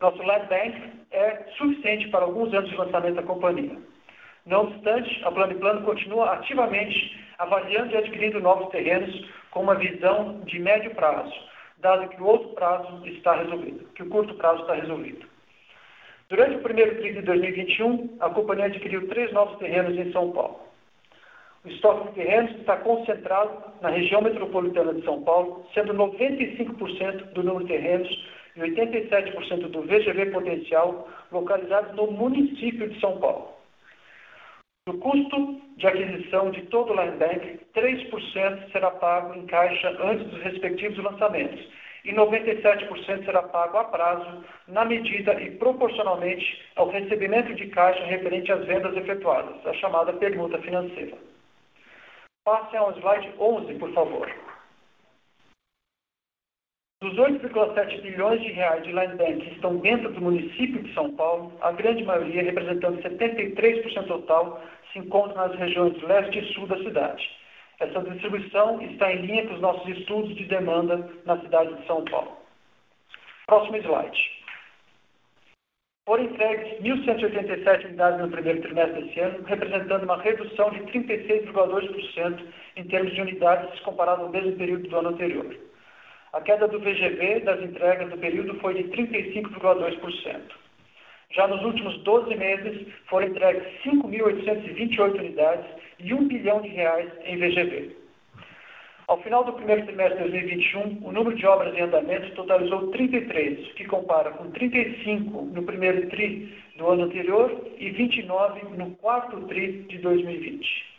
Nosso 0.00 0.22
land 0.22 0.46
bank 0.46 0.82
é 1.10 1.44
suficiente 1.58 2.08
para 2.08 2.24
alguns 2.24 2.54
anos 2.54 2.70
de 2.70 2.76
lançamento 2.76 3.16
da 3.16 3.22
companhia. 3.22 3.76
Não 4.46 4.62
obstante, 4.62 5.22
a 5.24 5.30
Plano 5.30 5.54
Plano 5.56 5.82
continua 5.82 6.32
ativamente 6.32 7.22
avaliando 7.36 7.92
e 7.92 7.98
adquirindo 7.98 8.40
novos 8.40 8.70
terrenos 8.70 9.28
com 9.50 9.60
uma 9.60 9.74
visão 9.74 10.40
de 10.46 10.58
médio 10.58 10.94
prazo, 10.94 11.34
dado 11.76 12.08
que 12.08 12.22
o 12.22 12.26
outro 12.26 12.48
prazo 12.54 13.06
está 13.06 13.36
resolvido, 13.36 13.86
que 13.94 14.02
o 14.02 14.08
curto 14.08 14.34
prazo 14.36 14.62
está 14.62 14.72
resolvido. 14.72 15.26
Durante 16.28 16.56
o 16.56 16.60
primeiro 16.60 16.96
trimestre 16.96 17.20
de 17.20 17.26
2021, 17.26 18.16
a 18.20 18.28
companhia 18.28 18.66
adquiriu 18.66 19.08
três 19.08 19.32
novos 19.32 19.58
terrenos 19.58 19.96
em 19.96 20.12
São 20.12 20.30
Paulo. 20.30 20.60
O 21.64 21.68
estoque 21.68 22.08
de 22.08 22.14
terrenos 22.16 22.54
está 22.56 22.76
concentrado 22.76 23.50
na 23.80 23.88
região 23.88 24.20
metropolitana 24.20 24.92
de 24.92 25.02
São 25.04 25.22
Paulo, 25.22 25.64
sendo 25.72 25.94
95% 25.94 27.32
do 27.32 27.42
número 27.42 27.64
de 27.64 27.72
terrenos 27.72 28.28
e 28.56 28.60
87% 28.60 29.70
do 29.70 29.82
VGV 29.82 30.26
potencial 30.26 31.08
localizados 31.32 31.96
no 31.96 32.10
município 32.10 32.90
de 32.90 33.00
São 33.00 33.18
Paulo. 33.18 33.48
Do 34.86 34.98
custo 34.98 35.62
de 35.78 35.86
aquisição 35.86 36.50
de 36.50 36.60
todo 36.66 36.92
o 36.92 36.94
land 36.94 37.16
bank, 37.16 37.58
3% 37.74 38.70
será 38.70 38.90
pago 38.90 39.34
em 39.34 39.46
caixa 39.46 39.96
antes 40.02 40.26
dos 40.26 40.42
respectivos 40.42 41.02
lançamentos 41.02 41.66
e 42.04 42.12
97% 42.12 43.24
será 43.24 43.42
pago 43.42 43.78
a 43.78 43.84
prazo, 43.84 44.44
na 44.66 44.84
medida 44.84 45.40
e 45.40 45.50
proporcionalmente 45.52 46.62
ao 46.76 46.88
recebimento 46.88 47.54
de 47.54 47.66
caixa 47.68 48.04
referente 48.04 48.52
às 48.52 48.64
vendas 48.64 48.96
efetuadas, 48.96 49.66
a 49.66 49.72
chamada 49.74 50.12
permuta 50.12 50.58
financeira. 50.58 51.16
Passem 52.44 52.78
ao 52.78 52.92
slide 52.98 53.30
11, 53.38 53.74
por 53.74 53.92
favor. 53.92 54.30
Dos 57.00 57.14
8,7 57.14 58.00
bilhões 58.02 58.40
de 58.40 58.50
reais 58.50 58.82
de 58.82 58.90
land 58.90 59.16
bank 59.16 59.44
que 59.44 59.54
estão 59.54 59.76
dentro 59.76 60.12
do 60.12 60.20
município 60.20 60.82
de 60.82 60.92
São 60.94 61.14
Paulo, 61.14 61.52
a 61.60 61.70
grande 61.70 62.02
maioria, 62.02 62.42
representando 62.42 63.00
73% 63.00 64.06
total, 64.08 64.60
se 64.92 64.98
encontra 64.98 65.46
nas 65.46 65.56
regiões 65.56 66.00
leste 66.02 66.40
e 66.40 66.54
sul 66.54 66.66
da 66.66 66.76
cidade. 66.78 67.24
Essa 67.80 68.02
distribuição 68.02 68.82
está 68.82 69.12
em 69.12 69.22
linha 69.22 69.46
com 69.46 69.54
os 69.54 69.60
nossos 69.60 69.88
estudos 69.96 70.34
de 70.36 70.44
demanda 70.46 71.08
na 71.24 71.40
cidade 71.40 71.74
de 71.74 71.86
São 71.86 72.04
Paulo. 72.06 72.36
Próximo 73.46 73.76
slide. 73.76 74.38
Foram 76.04 76.24
entregues 76.24 76.80
1.187 76.80 77.84
unidades 77.84 78.20
no 78.20 78.30
primeiro 78.30 78.62
trimestre 78.62 79.02
desse 79.02 79.20
ano, 79.20 79.44
representando 79.44 80.04
uma 80.04 80.20
redução 80.20 80.70
de 80.70 80.80
36,2% 80.80 82.46
em 82.76 82.84
termos 82.84 83.14
de 83.14 83.20
unidades 83.20 83.78
comparado 83.80 84.22
ao 84.22 84.30
mesmo 84.30 84.52
período 84.56 84.88
do 84.88 84.96
ano 84.96 85.10
anterior. 85.10 85.54
A 86.32 86.40
queda 86.40 86.66
do 86.66 86.80
VGV 86.80 87.40
das 87.40 87.62
entregas 87.62 88.10
do 88.10 88.18
período 88.18 88.58
foi 88.60 88.74
de 88.74 88.84
35,2%. 88.90 90.40
Já 91.30 91.46
nos 91.46 91.62
últimos 91.62 91.96
12 92.04 92.34
meses, 92.34 92.88
foram 93.06 93.28
entregues 93.28 93.62
5.828 93.84 95.18
unidades 95.18 95.66
e 95.98 96.14
1 96.14 96.28
bilhão 96.28 96.60
de 96.60 96.68
reais 96.68 97.10
em 97.24 97.36
VGV. 97.36 97.96
Ao 99.08 99.22
final 99.22 99.42
do 99.42 99.54
primeiro 99.54 99.86
trimestre 99.86 100.22
de 100.22 100.30
2021, 100.30 100.98
o 101.02 101.10
número 101.10 101.34
de 101.34 101.46
obras 101.46 101.74
em 101.74 101.80
andamento 101.80 102.30
totalizou 102.34 102.90
33, 102.90 103.72
que 103.72 103.86
compara 103.86 104.32
com 104.32 104.50
35 104.50 105.46
no 105.46 105.62
primeiro 105.62 106.06
TRI 106.10 106.54
do 106.76 106.88
ano 106.88 107.04
anterior 107.04 107.50
e 107.78 107.88
29 107.90 108.76
no 108.76 108.90
quarto 108.96 109.40
TRI 109.46 109.84
de 109.88 109.96
2020. 109.98 110.98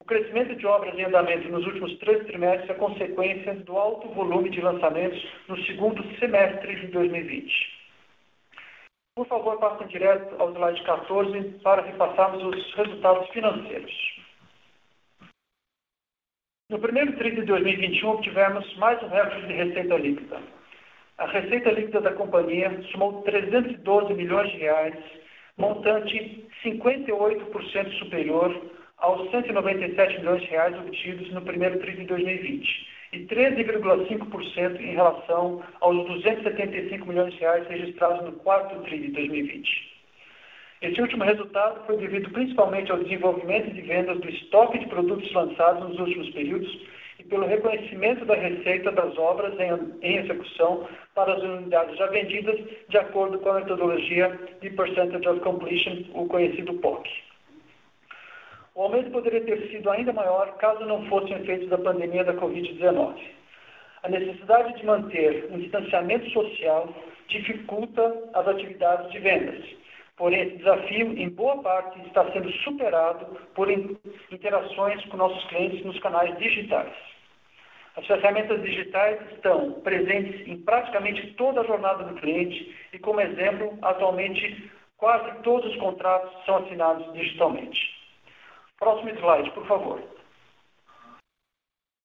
O 0.00 0.04
crescimento 0.04 0.56
de 0.56 0.66
obras 0.66 0.98
em 0.98 1.04
andamento 1.04 1.48
nos 1.48 1.64
últimos 1.66 1.96
três 1.98 2.26
trimestres 2.26 2.68
é 2.68 2.74
consequência 2.74 3.54
do 3.54 3.76
alto 3.76 4.08
volume 4.08 4.50
de 4.50 4.60
lançamentos 4.60 5.24
no 5.46 5.56
segundo 5.66 6.02
semestre 6.18 6.74
de 6.80 6.88
2020. 6.88 7.77
Por 9.18 9.26
favor, 9.26 9.58
passem 9.58 9.88
direto 9.88 10.40
ao 10.40 10.52
slide 10.52 10.80
14 10.84 11.42
para 11.64 11.82
repassarmos 11.82 12.40
os 12.44 12.74
resultados 12.76 13.28
financeiros. 13.30 13.92
No 16.70 16.78
primeiro 16.78 17.16
TRI 17.16 17.32
de 17.32 17.42
2021, 17.42 18.10
obtivemos 18.10 18.76
mais 18.76 19.02
um 19.02 19.08
recorde 19.08 19.44
de 19.48 19.54
receita 19.54 19.96
líquida. 19.96 20.40
A 21.18 21.26
receita 21.26 21.72
líquida 21.72 22.00
da 22.00 22.12
companhia 22.12 22.70
somou 22.92 23.22
312 23.22 24.14
milhões 24.14 24.52
de 24.52 24.58
reais, 24.58 24.94
montante 25.56 26.48
58% 26.62 27.98
superior 27.98 28.70
aos 28.98 29.28
197 29.32 30.20
milhões 30.20 30.42
de 30.42 30.48
reais 30.48 30.78
obtidos 30.78 31.28
no 31.32 31.42
primeiro 31.42 31.80
TRI 31.80 31.96
de 31.96 32.04
2020 32.04 32.97
e 33.12 33.20
13,5% 33.26 34.80
em 34.80 34.94
relação 34.94 35.62
aos 35.80 36.06
275 36.06 37.06
milhões 37.06 37.32
de 37.32 37.40
reais 37.40 37.66
registrados 37.68 38.24
no 38.24 38.32
quarto 38.32 38.82
TRI 38.82 38.98
de 38.98 39.08
2020. 39.08 39.98
Esse 40.80 41.00
último 41.00 41.24
resultado 41.24 41.84
foi 41.86 41.96
devido 41.96 42.30
principalmente 42.30 42.92
ao 42.92 43.02
desenvolvimento 43.02 43.72
de 43.72 43.80
vendas 43.80 44.20
do 44.20 44.28
estoque 44.28 44.78
de 44.78 44.86
produtos 44.86 45.32
lançados 45.32 45.88
nos 45.88 45.98
últimos 45.98 46.30
períodos 46.30 46.70
e 47.18 47.24
pelo 47.24 47.46
reconhecimento 47.46 48.24
da 48.24 48.34
receita 48.34 48.92
das 48.92 49.16
obras 49.18 49.54
em, 49.58 50.18
execução 50.18 50.86
para 51.16 51.34
as 51.34 51.42
unidades 51.42 51.96
já 51.96 52.06
vendidas 52.06 52.60
de 52.88 52.96
acordo 52.96 53.38
com 53.40 53.50
a 53.50 53.60
metodologia 53.60 54.38
de 54.60 54.70
Percentage 54.70 55.28
of 55.28 55.40
Completion, 55.40 56.04
o 56.14 56.26
conhecido 56.26 56.74
POC. 56.74 57.27
O 58.78 58.82
aumento 58.82 59.10
poderia 59.10 59.40
ter 59.40 59.70
sido 59.72 59.90
ainda 59.90 60.12
maior 60.12 60.56
caso 60.58 60.84
não 60.84 61.04
fossem 61.06 61.36
efeitos 61.36 61.68
da 61.68 61.78
pandemia 61.78 62.22
da 62.22 62.32
Covid-19. 62.34 63.18
A 64.04 64.08
necessidade 64.08 64.78
de 64.78 64.86
manter 64.86 65.48
um 65.50 65.58
distanciamento 65.58 66.30
social 66.30 66.88
dificulta 67.26 68.30
as 68.34 68.46
atividades 68.46 69.10
de 69.10 69.18
vendas. 69.18 69.64
Porém, 70.16 70.42
esse 70.42 70.58
desafio, 70.58 71.18
em 71.18 71.28
boa 71.28 71.60
parte, 71.60 71.98
está 72.06 72.30
sendo 72.30 72.52
superado 72.62 73.26
por 73.52 73.68
interações 73.68 75.04
com 75.06 75.16
nossos 75.16 75.44
clientes 75.46 75.84
nos 75.84 75.98
canais 75.98 76.38
digitais. 76.38 76.94
As 77.96 78.06
ferramentas 78.06 78.62
digitais 78.62 79.18
estão 79.32 79.72
presentes 79.80 80.46
em 80.46 80.56
praticamente 80.56 81.32
toda 81.32 81.62
a 81.62 81.66
jornada 81.66 82.04
do 82.04 82.14
cliente 82.20 82.72
e, 82.92 82.98
como 83.00 83.20
exemplo, 83.20 83.76
atualmente 83.82 84.70
quase 84.96 85.42
todos 85.42 85.68
os 85.68 85.80
contratos 85.80 86.30
são 86.44 86.58
assinados 86.58 87.12
digitalmente. 87.12 87.97
Próximo 88.78 89.10
slide, 89.10 89.50
por 89.50 89.66
favor. 89.66 90.00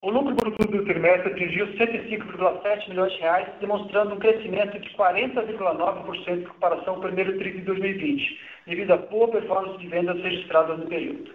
O 0.02 0.10
lucro 0.10 0.34
bruto 0.34 0.66
do 0.66 0.84
trimestre 0.84 1.32
atingiu 1.32 1.66
105,7 1.68 2.88
milhões 2.90 3.12
de 3.12 3.20
reais, 3.20 3.48
demonstrando 3.58 4.14
um 4.14 4.18
crescimento 4.18 4.78
de 4.78 4.90
40,9% 4.90 6.28
em 6.28 6.44
comparação 6.44 6.94
ao 6.96 7.00
primeiro 7.00 7.38
TRI 7.38 7.52
de 7.52 7.60
2020, 7.62 8.40
devido 8.66 8.90
à 8.90 8.96
boa 8.98 9.28
performance 9.28 9.78
de 9.78 9.86
vendas 9.86 10.20
registradas 10.20 10.78
no 10.78 10.86
período. 10.86 11.34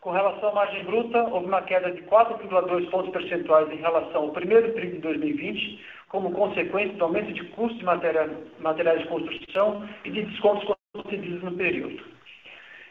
Com 0.00 0.10
relação 0.10 0.50
à 0.50 0.52
margem 0.52 0.84
bruta, 0.84 1.22
houve 1.24 1.46
uma 1.46 1.62
queda 1.62 1.90
de 1.92 2.02
4,2 2.02 2.90
pontos 2.90 3.12
percentuais 3.12 3.70
em 3.72 3.76
relação 3.76 4.24
ao 4.24 4.30
primeiro 4.30 4.74
TRI 4.74 4.90
de 4.90 4.98
2020, 4.98 5.84
como 6.08 6.32
consequência 6.32 6.96
do 6.96 7.04
aumento 7.04 7.32
de 7.32 7.44
custos 7.50 7.78
de 7.78 7.84
materiais 7.84 9.00
de 9.00 9.08
construção 9.08 9.88
e 10.04 10.10
de 10.10 10.22
descontos 10.24 10.68
concedidos 10.92 11.42
no 11.42 11.52
período. 11.52 12.19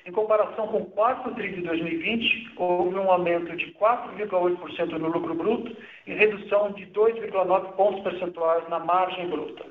Em 0.05 0.11
comparação 0.11 0.67
com 0.67 0.77
o 0.77 0.85
quarto 0.91 1.33
TRI 1.35 1.55
de 1.55 1.61
2020, 1.61 2.53
houve 2.55 2.95
um 2.95 3.11
aumento 3.11 3.55
de 3.55 3.73
4,8% 3.73 4.91
no 4.97 5.09
lucro 5.09 5.35
bruto 5.35 5.75
e 6.07 6.13
redução 6.13 6.71
de 6.71 6.85
2,9 6.87 7.73
pontos 7.73 8.01
percentuais 8.01 8.67
na 8.69 8.79
margem 8.79 9.29
bruta. 9.29 9.65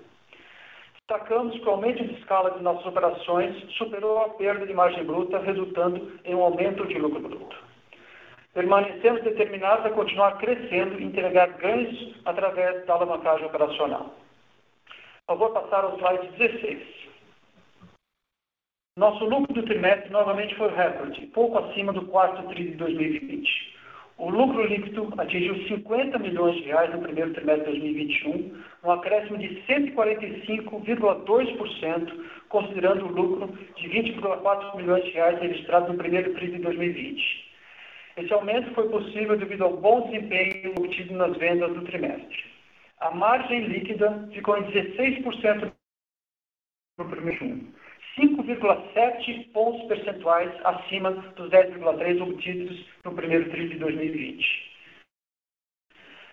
Destacamos 1.08 1.58
que 1.58 1.66
o 1.66 1.70
aumento 1.70 2.04
de 2.04 2.14
escala 2.20 2.50
de 2.50 2.62
nossas 2.62 2.84
operações 2.84 3.56
superou 3.78 4.18
a 4.18 4.28
perda 4.30 4.66
de 4.66 4.74
margem 4.74 5.02
bruta, 5.04 5.38
resultando 5.38 6.20
em 6.24 6.34
um 6.34 6.42
aumento 6.42 6.86
de 6.86 6.98
lucro 6.98 7.20
bruto. 7.20 7.56
Permanecemos 8.52 9.22
determinados 9.22 9.86
a 9.86 9.90
continuar 9.90 10.36
crescendo 10.36 11.00
e 11.00 11.04
entregar 11.04 11.48
ganhos 11.58 12.14
através 12.26 12.84
da 12.84 12.94
alavancagem 12.94 13.46
operacional. 13.46 14.14
Eu 15.28 15.36
vou 15.36 15.50
passar 15.50 15.84
ao 15.84 15.96
slide 15.96 16.28
16. 16.36 17.07
Nosso 18.98 19.24
lucro 19.24 19.54
do 19.54 19.62
trimestre 19.62 20.10
novamente 20.10 20.54
foi 20.56 20.74
recorde, 20.74 21.24
pouco 21.26 21.56
acima 21.56 21.92
do 21.92 22.04
quarto 22.06 22.48
TRI 22.48 22.70
de 22.70 22.76
2020. 22.78 23.78
O 24.16 24.28
lucro 24.28 24.66
líquido 24.66 25.14
atingiu 25.16 25.54
50 25.68 26.18
milhões 26.18 26.56
de 26.56 26.62
reais 26.62 26.92
no 26.92 27.02
primeiro 27.02 27.32
trimestre 27.32 27.74
de 27.74 27.78
2021, 27.78 28.60
um 28.82 28.90
acréscimo 28.90 29.38
de 29.38 29.62
145,2%, 29.68 32.12
considerando 32.48 33.04
o 33.04 33.12
lucro 33.12 33.56
de 33.76 33.88
20,4 33.88 34.76
milhões 34.76 35.04
de 35.04 35.12
reais 35.12 35.40
registrado 35.40 35.92
no 35.92 35.98
primeiro 35.98 36.34
TRI 36.34 36.50
de 36.50 36.58
2020. 36.58 37.52
Esse 38.16 38.32
aumento 38.32 38.74
foi 38.74 38.88
possível 38.88 39.38
devido 39.38 39.62
ao 39.62 39.76
bom 39.76 40.10
desempenho 40.10 40.74
obtido 40.76 41.14
nas 41.14 41.36
vendas 41.36 41.72
do 41.72 41.82
trimestre. 41.82 42.44
A 42.98 43.12
margem 43.12 43.60
líquida 43.60 44.28
ficou 44.32 44.58
em 44.58 44.64
16% 44.64 45.72
no 46.98 47.04
primeiro 47.04 47.38
trimestre 47.38 47.77
5,7 48.18 49.52
pontos 49.52 49.86
percentuais 49.86 50.50
acima 50.64 51.12
dos 51.12 51.48
10,3 51.50 52.20
obtidos 52.20 52.84
no 53.04 53.14
primeiro 53.14 53.48
trimestre 53.48 53.74
de 53.74 53.78
2020. 53.78 54.68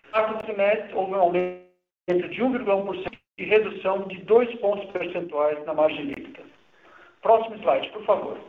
No 0.05 0.11
quarto 0.11 0.45
trimestre, 0.45 0.95
houve 0.95 1.11
um 1.13 1.19
aumento 1.19 1.59
de 2.07 2.41
1,1% 2.41 3.11
e 3.37 3.43
redução 3.45 4.07
de 4.07 4.17
2 4.23 4.55
pontos 4.59 4.89
percentuais 4.91 5.63
na 5.65 5.75
margem 5.75 6.05
líquida. 6.05 6.41
Próximo 7.21 7.55
slide, 7.57 7.89
por 7.91 8.03
favor. 8.05 8.39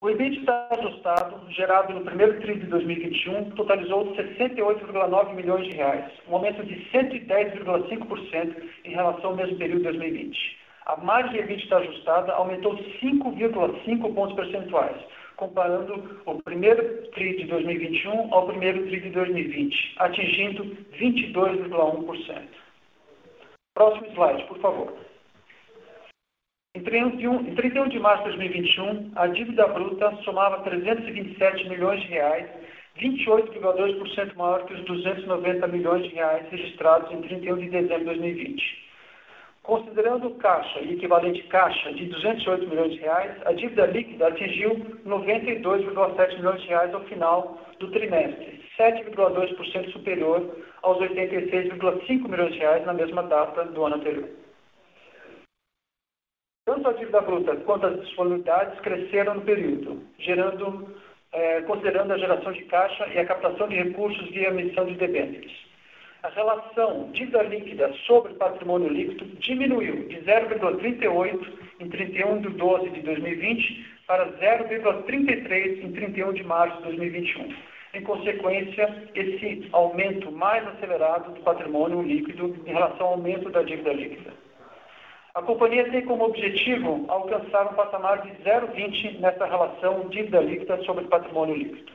O 0.00 0.10
EBITDA 0.10 0.68
ajustado, 0.70 1.50
gerado 1.50 1.92
no 1.92 2.04
primeiro 2.04 2.40
trimestre 2.40 2.64
de 2.64 2.70
2021, 2.70 3.50
totalizou 3.50 4.14
68,9 4.14 5.34
milhões 5.34 5.66
de 5.66 5.76
reais, 5.76 6.12
um 6.28 6.34
aumento 6.34 6.64
de 6.64 6.76
110,5% 6.90 8.70
em 8.84 8.90
relação 8.90 9.30
ao 9.30 9.36
mesmo 9.36 9.58
período 9.58 9.78
de 9.78 9.84
2020 9.84 10.63
a 10.86 10.96
margem 10.96 11.40
EBITDA 11.40 11.76
ajustada 11.76 12.32
aumentou 12.32 12.76
5,5 12.76 14.14
pontos 14.14 14.36
percentuais, 14.36 14.96
comparando 15.36 16.20
o 16.26 16.42
primeiro 16.42 16.82
TRI 17.12 17.36
de 17.38 17.44
2021 17.44 18.34
ao 18.34 18.46
primeiro 18.46 18.84
TRI 18.86 19.00
de 19.00 19.10
2020, 19.10 19.94
atingindo 19.98 20.64
22,1%. 21.00 22.48
Próximo 23.74 24.06
slide, 24.12 24.44
por 24.44 24.58
favor. 24.58 24.94
Em 26.76 26.82
31 26.82 27.88
de 27.88 27.98
março 28.00 28.24
de 28.24 28.30
2021, 28.30 29.12
a 29.14 29.26
dívida 29.28 29.66
bruta 29.68 30.12
somava 30.24 30.62
327 30.64 31.68
milhões 31.68 32.00
de 32.02 32.08
reais, 32.08 32.48
28,2% 33.00 34.34
maior 34.34 34.64
que 34.66 34.74
os 34.74 34.84
290 34.84 35.66
milhões 35.68 36.02
de 36.02 36.14
reais 36.14 36.48
registrados 36.50 37.10
em 37.12 37.22
31 37.22 37.58
de 37.58 37.70
dezembro 37.70 37.98
de 37.98 38.04
2020. 38.04 38.83
Considerando 39.64 40.30
caixa 40.34 40.78
e 40.80 40.92
equivalente 40.92 41.42
caixa 41.44 41.90
de 41.94 42.04
208 42.04 42.68
milhões 42.68 42.92
de 42.92 42.98
reais, 42.98 43.34
a 43.46 43.52
dívida 43.54 43.86
líquida 43.86 44.28
atingiu 44.28 44.76
92,7 45.06 46.36
milhões 46.36 46.60
de 46.60 46.68
reais 46.68 46.92
ao 46.92 47.02
final 47.04 47.58
do 47.80 47.90
trimestre, 47.90 48.62
7,2% 48.78 49.90
superior 49.90 50.54
aos 50.82 50.98
86,5 50.98 52.28
milhões 52.28 52.52
de 52.52 52.58
reais 52.58 52.84
na 52.84 52.92
mesma 52.92 53.22
data 53.22 53.64
do 53.64 53.86
ano 53.86 53.96
anterior. 53.96 54.28
Tanto 56.66 56.86
a 56.86 56.92
dívida 56.92 57.22
bruta 57.22 57.56
quanto 57.56 57.86
as 57.86 58.00
disponibilidades 58.02 58.78
cresceram 58.80 59.36
no 59.36 59.42
período, 59.46 60.02
gerando, 60.18 60.94
eh, 61.32 61.62
considerando 61.62 62.12
a 62.12 62.18
geração 62.18 62.52
de 62.52 62.64
caixa 62.64 63.06
e 63.06 63.18
a 63.18 63.24
captação 63.24 63.66
de 63.68 63.76
recursos 63.76 64.28
via 64.28 64.48
emissão 64.48 64.84
de 64.84 64.94
debêntures 64.96 65.63
a 66.24 66.28
relação 66.28 67.10
dívida 67.12 67.42
líquida 67.42 67.92
sobre 68.06 68.32
patrimônio 68.34 68.88
líquido 68.88 69.26
diminuiu 69.40 70.08
de 70.08 70.16
0,38 70.22 71.52
em 71.80 71.88
31 71.90 72.40
de 72.40 72.48
12 72.48 72.88
de 72.88 73.02
2020 73.02 73.86
para 74.06 74.32
0,33 74.32 75.84
em 75.84 75.92
31 75.92 76.32
de 76.32 76.42
março 76.42 76.78
de 76.78 76.84
2021. 76.84 77.54
Em 77.92 78.02
consequência, 78.02 79.10
esse 79.14 79.68
aumento 79.70 80.32
mais 80.32 80.66
acelerado 80.66 81.30
do 81.34 81.42
patrimônio 81.42 82.00
líquido 82.00 82.56
em 82.66 82.72
relação 82.72 83.06
ao 83.06 83.12
aumento 83.12 83.50
da 83.50 83.62
dívida 83.62 83.92
líquida. 83.92 84.32
A 85.34 85.42
companhia 85.42 85.90
tem 85.90 86.06
como 86.06 86.24
objetivo 86.24 87.04
alcançar 87.08 87.66
um 87.66 87.74
patamar 87.74 88.22
de 88.22 88.30
0,20 88.42 89.20
nessa 89.20 89.44
relação 89.44 90.08
dívida 90.08 90.40
líquida 90.40 90.82
sobre 90.84 91.04
patrimônio 91.04 91.54
líquido. 91.54 91.92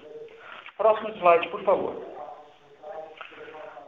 Próximo 0.78 1.10
slide, 1.18 1.48
por 1.48 1.64
favor. 1.64 2.19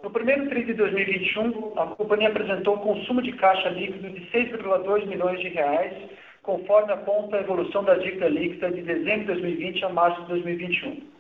No 0.03 0.09
primeiro 0.09 0.49
TRI 0.49 0.63
de 0.63 0.73
2021, 0.73 1.79
a 1.79 1.87
companhia 1.95 2.29
apresentou 2.29 2.75
um 2.75 2.79
consumo 2.79 3.21
de 3.21 3.33
caixa 3.33 3.69
líquido 3.69 4.09
de 4.09 4.25
6,2 4.31 5.05
milhões 5.05 5.39
de 5.39 5.49
reais, 5.49 5.93
conforme 6.41 6.91
aponta 6.91 7.37
a 7.37 7.41
evolução 7.41 7.83
da 7.83 7.95
dívida 7.95 8.27
líquida 8.27 8.71
de 8.71 8.81
dezembro 8.81 9.19
de 9.19 9.41
2020 9.41 9.85
a 9.85 9.89
março 9.89 10.21
de 10.23 10.27
2021. 10.29 11.11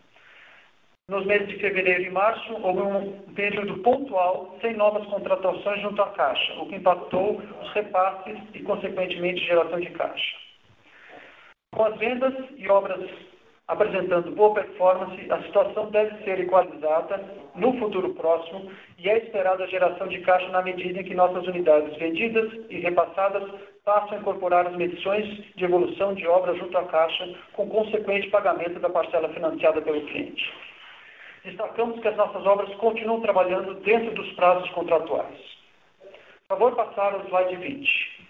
Nos 1.09 1.25
meses 1.27 1.47
de 1.47 1.57
fevereiro 1.57 2.03
e 2.03 2.09
março, 2.09 2.53
houve 2.53 2.81
um 2.81 3.33
período 3.33 3.77
pontual 3.83 4.57
sem 4.61 4.75
novas 4.75 5.05
contratações 5.07 5.81
junto 5.81 6.01
à 6.01 6.09
Caixa, 6.11 6.53
o 6.53 6.67
que 6.67 6.75
impactou 6.75 7.39
os 7.61 7.71
repasses 7.73 8.37
e, 8.53 8.61
consequentemente, 8.61 9.45
geração 9.45 9.79
de 9.79 9.91
caixa. 9.91 10.37
Com 11.75 11.83
as 11.83 11.97
vendas 11.97 12.33
e 12.57 12.67
obras 12.67 13.09
apresentando 13.67 14.31
boa 14.31 14.53
performance, 14.53 15.31
a 15.31 15.41
situação 15.43 15.89
deve 15.91 16.23
ser 16.23 16.39
equalizada 16.39 17.23
no 17.55 17.77
futuro 17.79 18.13
próximo 18.13 18.71
e 18.97 19.09
é 19.09 19.17
esperada 19.17 19.63
a 19.63 19.67
geração 19.67 20.07
de 20.07 20.19
caixa 20.21 20.49
na 20.49 20.61
medida 20.61 20.99
em 20.99 21.03
que 21.03 21.13
nossas 21.13 21.45
unidades 21.47 21.95
vendidas 21.97 22.51
e 22.69 22.79
repassadas 22.79 23.43
passam 23.83 24.17
a 24.17 24.21
incorporar 24.21 24.67
as 24.67 24.75
medições 24.75 25.25
de 25.55 25.63
evolução 25.63 26.13
de 26.13 26.27
obra 26.27 26.55
junto 26.55 26.77
à 26.77 26.83
caixa, 26.85 27.33
com 27.53 27.67
consequente 27.67 28.29
pagamento 28.29 28.79
da 28.79 28.89
parcela 28.89 29.29
financiada 29.29 29.81
pelo 29.81 30.05
cliente. 30.07 30.53
Destacamos 31.43 31.99
que 31.99 32.07
as 32.07 32.15
nossas 32.15 32.45
obras 32.45 32.73
continuam 32.75 33.21
trabalhando 33.21 33.73
dentro 33.81 34.13
dos 34.13 34.31
prazos 34.33 34.69
contratuais. 34.71 35.39
Por 36.47 36.57
favor, 36.57 36.75
passar 36.75 37.13
ao 37.13 37.25
slide 37.27 37.55
20. 37.55 38.20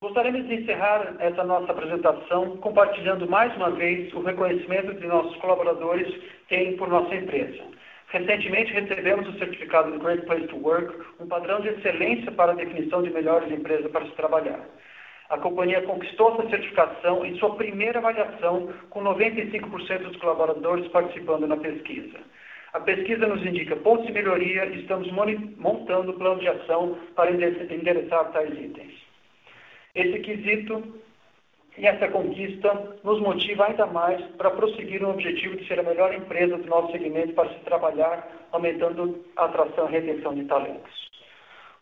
Gostaríamos 0.00 0.46
de 0.46 0.54
encerrar 0.54 1.16
essa 1.18 1.42
nossa 1.42 1.72
apresentação 1.72 2.56
compartilhando 2.58 3.28
mais 3.28 3.52
uma 3.56 3.72
vez 3.72 4.14
o 4.14 4.20
reconhecimento 4.20 4.94
que 4.94 5.04
nossos 5.08 5.34
colaboradores 5.38 6.06
têm 6.48 6.76
por 6.76 6.88
nossa 6.88 7.12
empresa. 7.16 7.64
Recentemente 8.06 8.72
recebemos 8.72 9.28
o 9.28 9.36
certificado 9.40 9.90
do 9.90 9.98
Great 9.98 10.24
Place 10.24 10.46
to 10.46 10.56
Work, 10.56 10.94
um 11.18 11.26
padrão 11.26 11.60
de 11.60 11.70
excelência 11.70 12.30
para 12.30 12.52
a 12.52 12.54
definição 12.54 13.02
de 13.02 13.10
melhores 13.10 13.50
empresas 13.50 13.90
para 13.90 14.04
se 14.04 14.12
trabalhar. 14.12 14.60
A 15.30 15.38
companhia 15.38 15.82
conquistou 15.82 16.32
essa 16.34 16.48
certificação 16.48 17.26
em 17.26 17.36
sua 17.40 17.56
primeira 17.56 17.98
avaliação, 17.98 18.72
com 18.90 19.02
95% 19.02 19.98
dos 19.98 20.16
colaboradores 20.18 20.86
participando 20.92 21.48
na 21.48 21.56
pesquisa. 21.56 22.18
A 22.72 22.78
pesquisa 22.78 23.26
nos 23.26 23.44
indica 23.44 23.74
pontos 23.74 24.06
de 24.06 24.12
melhoria 24.12 24.64
e 24.66 24.80
estamos 24.80 25.10
montando 25.10 26.12
o 26.12 26.18
plano 26.18 26.38
de 26.38 26.46
ação 26.46 26.96
para 27.16 27.32
endereçar 27.32 28.30
tais 28.30 28.56
itens. 28.56 28.97
Esse 29.94 30.18
quesito 30.20 31.00
e 31.78 31.86
essa 31.86 32.08
conquista 32.08 32.74
nos 33.04 33.20
motiva 33.20 33.66
ainda 33.66 33.86
mais 33.86 34.20
para 34.36 34.50
prosseguir 34.50 35.00
no 35.00 35.10
objetivo 35.10 35.56
de 35.56 35.66
ser 35.66 35.78
a 35.78 35.82
melhor 35.84 36.12
empresa 36.12 36.58
do 36.58 36.66
nosso 36.66 36.90
segmento 36.90 37.32
para 37.34 37.48
se 37.50 37.60
trabalhar, 37.60 38.28
aumentando 38.50 39.24
a 39.36 39.44
atração 39.44 39.88
e 39.88 39.92
retenção 39.92 40.34
de 40.34 40.44
talentos. 40.44 41.08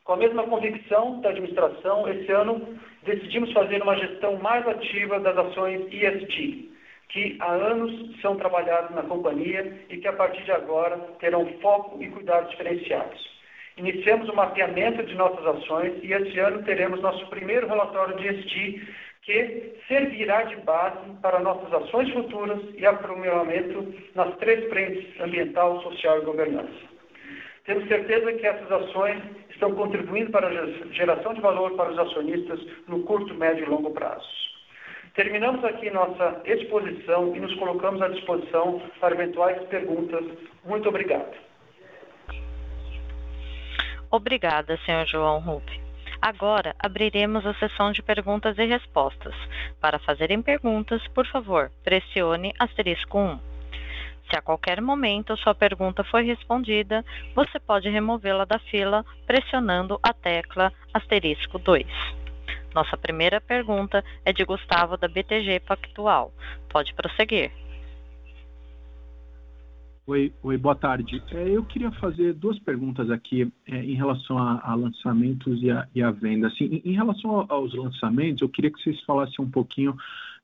Com 0.04 0.12
a 0.12 0.16
mesma 0.18 0.44
convicção 0.44 1.20
da 1.20 1.30
administração, 1.30 2.06
esse 2.08 2.30
ano 2.30 2.78
decidimos 3.02 3.52
fazer 3.52 3.82
uma 3.82 3.96
gestão 3.96 4.36
mais 4.36 4.66
ativa 4.68 5.18
das 5.18 5.36
ações 5.36 5.92
ESG, 5.92 6.70
que 7.08 7.36
há 7.40 7.52
anos 7.52 8.20
são 8.20 8.36
trabalhadas 8.36 8.90
na 8.94 9.02
companhia 9.02 9.84
e 9.88 9.96
que 9.96 10.06
a 10.06 10.12
partir 10.12 10.44
de 10.44 10.52
agora 10.52 10.98
terão 11.18 11.46
foco 11.60 12.00
e 12.02 12.08
cuidados 12.10 12.50
diferenciados. 12.50 13.35
Iniciamos 13.76 14.26
o 14.30 14.34
mapeamento 14.34 15.02
de 15.02 15.14
nossas 15.14 15.46
ações 15.46 15.92
e 16.02 16.10
esse 16.10 16.38
ano 16.38 16.62
teremos 16.62 17.00
nosso 17.02 17.26
primeiro 17.26 17.68
relatório 17.68 18.16
de 18.16 18.26
ESG, 18.26 18.88
que 19.20 19.74
servirá 19.86 20.44
de 20.44 20.56
base 20.56 21.10
para 21.20 21.40
nossas 21.40 21.70
ações 21.72 22.10
futuras 22.10 22.58
e 22.74 22.86
aprimoramento 22.86 23.94
nas 24.14 24.34
três 24.36 24.66
frentes 24.70 25.20
ambiental, 25.20 25.82
social 25.82 26.22
e 26.22 26.24
governança. 26.24 26.96
Temos 27.66 27.86
certeza 27.88 28.32
que 28.32 28.46
essas 28.46 28.70
ações 28.72 29.22
estão 29.50 29.74
contribuindo 29.74 30.30
para 30.30 30.48
a 30.48 30.66
geração 30.92 31.34
de 31.34 31.40
valor 31.42 31.76
para 31.76 31.90
os 31.90 31.98
acionistas 31.98 32.60
no 32.86 33.02
curto, 33.02 33.34
médio 33.34 33.64
e 33.64 33.68
longo 33.68 33.90
prazo. 33.90 34.26
Terminamos 35.14 35.62
aqui 35.64 35.90
nossa 35.90 36.40
exposição 36.46 37.34
e 37.36 37.40
nos 37.40 37.54
colocamos 37.56 38.00
à 38.00 38.08
disposição 38.08 38.80
para 39.00 39.14
eventuais 39.14 39.60
perguntas. 39.64 40.24
Muito 40.64 40.88
obrigado. 40.88 41.45
Obrigada, 44.10 44.78
Sr. 44.84 45.06
João 45.06 45.40
Rupp. 45.40 45.68
Agora 46.20 46.74
abriremos 46.78 47.44
a 47.46 47.54
sessão 47.54 47.92
de 47.92 48.02
perguntas 48.02 48.56
e 48.58 48.64
respostas. 48.64 49.34
Para 49.80 49.98
fazerem 49.98 50.40
perguntas, 50.42 51.06
por 51.08 51.26
favor, 51.26 51.70
pressione 51.84 52.54
asterisco 52.58 53.18
1. 53.18 53.38
Se 54.30 54.36
a 54.36 54.42
qualquer 54.42 54.80
momento 54.80 55.36
sua 55.36 55.54
pergunta 55.54 56.02
foi 56.02 56.24
respondida, 56.24 57.04
você 57.34 57.60
pode 57.60 57.88
removê-la 57.88 58.44
da 58.44 58.58
fila 58.58 59.04
pressionando 59.26 60.00
a 60.02 60.12
tecla 60.12 60.72
asterisco 60.92 61.58
2. 61.58 61.86
Nossa 62.74 62.96
primeira 62.96 63.40
pergunta 63.40 64.04
é 64.24 64.32
de 64.32 64.44
Gustavo 64.44 64.96
da 64.96 65.08
BTG 65.08 65.60
Pactual. 65.60 66.32
Pode 66.68 66.92
prosseguir. 66.94 67.50
Oi, 70.08 70.32
oi, 70.40 70.56
boa 70.56 70.76
tarde. 70.76 71.20
É, 71.32 71.48
eu 71.48 71.64
queria 71.64 71.90
fazer 71.90 72.32
duas 72.32 72.56
perguntas 72.60 73.10
aqui 73.10 73.52
é, 73.66 73.82
em 73.82 73.96
relação 73.96 74.38
a, 74.38 74.60
a 74.62 74.72
lançamentos 74.72 75.60
e 75.60 75.68
a, 75.68 75.88
e 75.92 76.00
a, 76.00 76.12
venda. 76.12 76.46
Assim, 76.46 76.66
em, 76.66 76.92
em 76.92 76.94
relação 76.94 77.44
aos 77.48 77.74
lançamentos, 77.74 78.40
eu 78.40 78.48
queria 78.48 78.70
que 78.70 78.80
vocês 78.80 79.00
falassem 79.02 79.44
um 79.44 79.50
pouquinho 79.50 79.96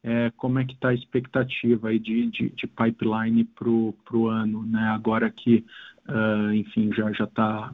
é, 0.03 0.33
como 0.37 0.59
é 0.59 0.65
que 0.65 0.75
está 0.75 0.89
a 0.89 0.95
expectativa 0.95 1.91
aí 1.91 2.01
de, 2.01 2.29
de, 2.31 2.49
de 2.51 2.67
pipeline 2.67 3.45
para 3.45 3.69
o 3.69 4.27
ano, 4.27 4.67
né? 4.67 4.83
Agora 4.89 5.31
que, 5.31 5.65
uh, 6.09 6.53
enfim, 6.53 6.91
já 6.93 7.09
está 7.23 7.73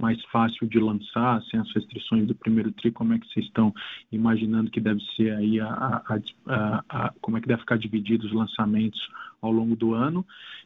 mais 0.00 0.20
fácil 0.24 0.66
de 0.66 0.80
lançar, 0.80 1.40
sem 1.44 1.60
as 1.60 1.72
restrições 1.72 2.26
do 2.26 2.34
primeiro 2.34 2.72
tri, 2.72 2.90
como 2.90 3.14
é 3.14 3.18
que 3.20 3.28
vocês 3.28 3.46
estão 3.46 3.72
imaginando 4.10 4.72
que 4.72 4.80
deve 4.80 5.00
ser 5.14 5.32
aí 5.36 5.60
a, 5.60 6.02
a 6.48 7.14
como 7.20 7.36
é 7.36 7.40
que 7.40 7.46
deve 7.46 7.60
ficar 7.60 7.78
dividido 7.78 8.26
os 8.26 8.32
lançamentos 8.32 9.00
ao 9.42 9.50
longo 9.52 9.74
do 9.76 9.92
ano? 9.92 10.24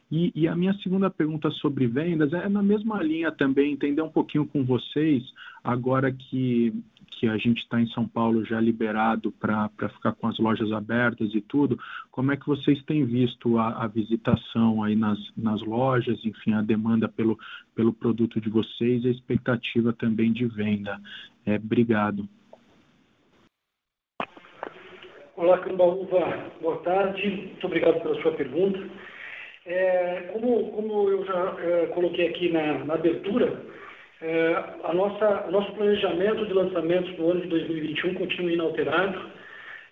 E, 0.09 0.31
e, 0.33 0.47
a 0.47 0.55
minha 0.55 0.73
segunda 0.75 1.09
pergunta 1.09 1.51
sobre 1.51 1.85
vendas 1.85 2.31
é 2.31 2.47
na 2.47 2.63
mesma 2.63 3.03
linha 3.03 3.29
também, 3.29 3.73
entender 3.73 4.01
um 4.01 4.09
pouquinho 4.09 4.45
com 4.45 4.63
vocês, 4.63 5.21
agora 5.61 6.09
que, 6.13 6.73
que 7.11 7.27
a 7.27 7.35
gente 7.37 7.57
está 7.57 7.81
em 7.81 7.87
São 7.87 8.07
Paulo 8.07 8.45
já 8.45 8.57
liberado 8.61 9.33
para 9.33 9.69
ficar 9.95 10.13
com 10.13 10.27
as 10.27 10.39
lojas 10.39 10.71
abertas 10.71 11.35
e 11.35 11.41
tudo, 11.41 11.77
como 12.09 12.31
é 12.31 12.37
que 12.37 12.47
vocês 12.47 12.81
têm 12.83 13.03
visto 13.03 13.57
a, 13.57 13.83
a, 13.83 13.87
visitação 13.87 14.81
aí 14.81 14.95
nas, 14.95 15.19
nas 15.35 15.61
lojas, 15.61 16.23
enfim, 16.23 16.53
a 16.53 16.61
demanda 16.61 17.09
pelo, 17.09 17.37
pelo 17.75 17.91
produto 17.91 18.39
de 18.39 18.49
vocês 18.49 19.03
e 19.03 19.09
a 19.09 19.11
expectativa 19.11 19.91
também 19.91 20.31
de 20.31 20.45
venda? 20.45 21.01
É, 21.45 21.55
obrigado. 21.55 22.29
Olá, 25.37 25.59
Cambaúva, 25.59 26.49
boa 26.59 26.77
tarde, 26.77 27.27
muito 27.29 27.67
obrigado 27.67 28.01
pela 28.01 28.19
sua 28.23 28.31
pergunta. 28.31 28.79
É, 29.67 30.31
como, 30.33 30.71
como 30.71 31.11
eu 31.11 31.23
já 31.27 31.55
é, 31.59 31.85
coloquei 31.93 32.29
aqui 32.29 32.51
na, 32.51 32.83
na 32.85 32.95
abertura, 32.95 33.61
é, 34.19 34.63
a 34.83 34.91
nossa, 34.95 35.45
o 35.47 35.51
nosso 35.51 35.71
planejamento 35.73 36.43
de 36.43 36.53
lançamentos 36.53 37.15
no 37.19 37.29
ano 37.29 37.41
de 37.41 37.49
2021 37.49 38.15
continua 38.15 38.51
inalterado. 38.51 39.29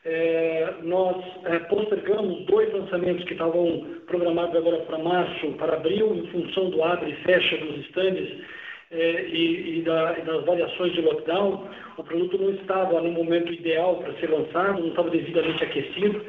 É, 0.04 0.74
nós 0.82 1.24
é, 1.44 1.60
postergamos 1.60 2.44
dois 2.48 2.74
lançamentos 2.74 3.24
que 3.26 3.34
estavam 3.34 3.86
programados 4.08 4.56
agora 4.56 4.78
para 4.78 4.98
março, 4.98 5.52
para 5.60 5.76
abril, 5.76 6.16
em 6.16 6.26
função 6.32 6.72
do 6.72 6.84
abre 6.84 7.12
e 7.12 7.24
fecha 7.24 7.56
dos 7.58 7.86
estandes 7.86 8.44
é, 8.92 9.26
e, 9.28 9.80
e, 9.80 9.82
da, 9.84 10.18
e, 10.18 10.22
das 10.22 10.46
variações 10.46 10.94
de 10.94 11.02
lockdown. 11.02 11.70
O 11.98 12.04
produto 12.04 12.38
não 12.38 12.52
estava 12.52 13.02
no 13.02 13.12
momento 13.12 13.52
ideal 13.52 13.98
para 13.98 14.14
ser 14.16 14.30
lançado, 14.30 14.82
não 14.82 14.90
estava 14.90 15.10
devidamente 15.10 15.64
aquecido. 15.64 16.26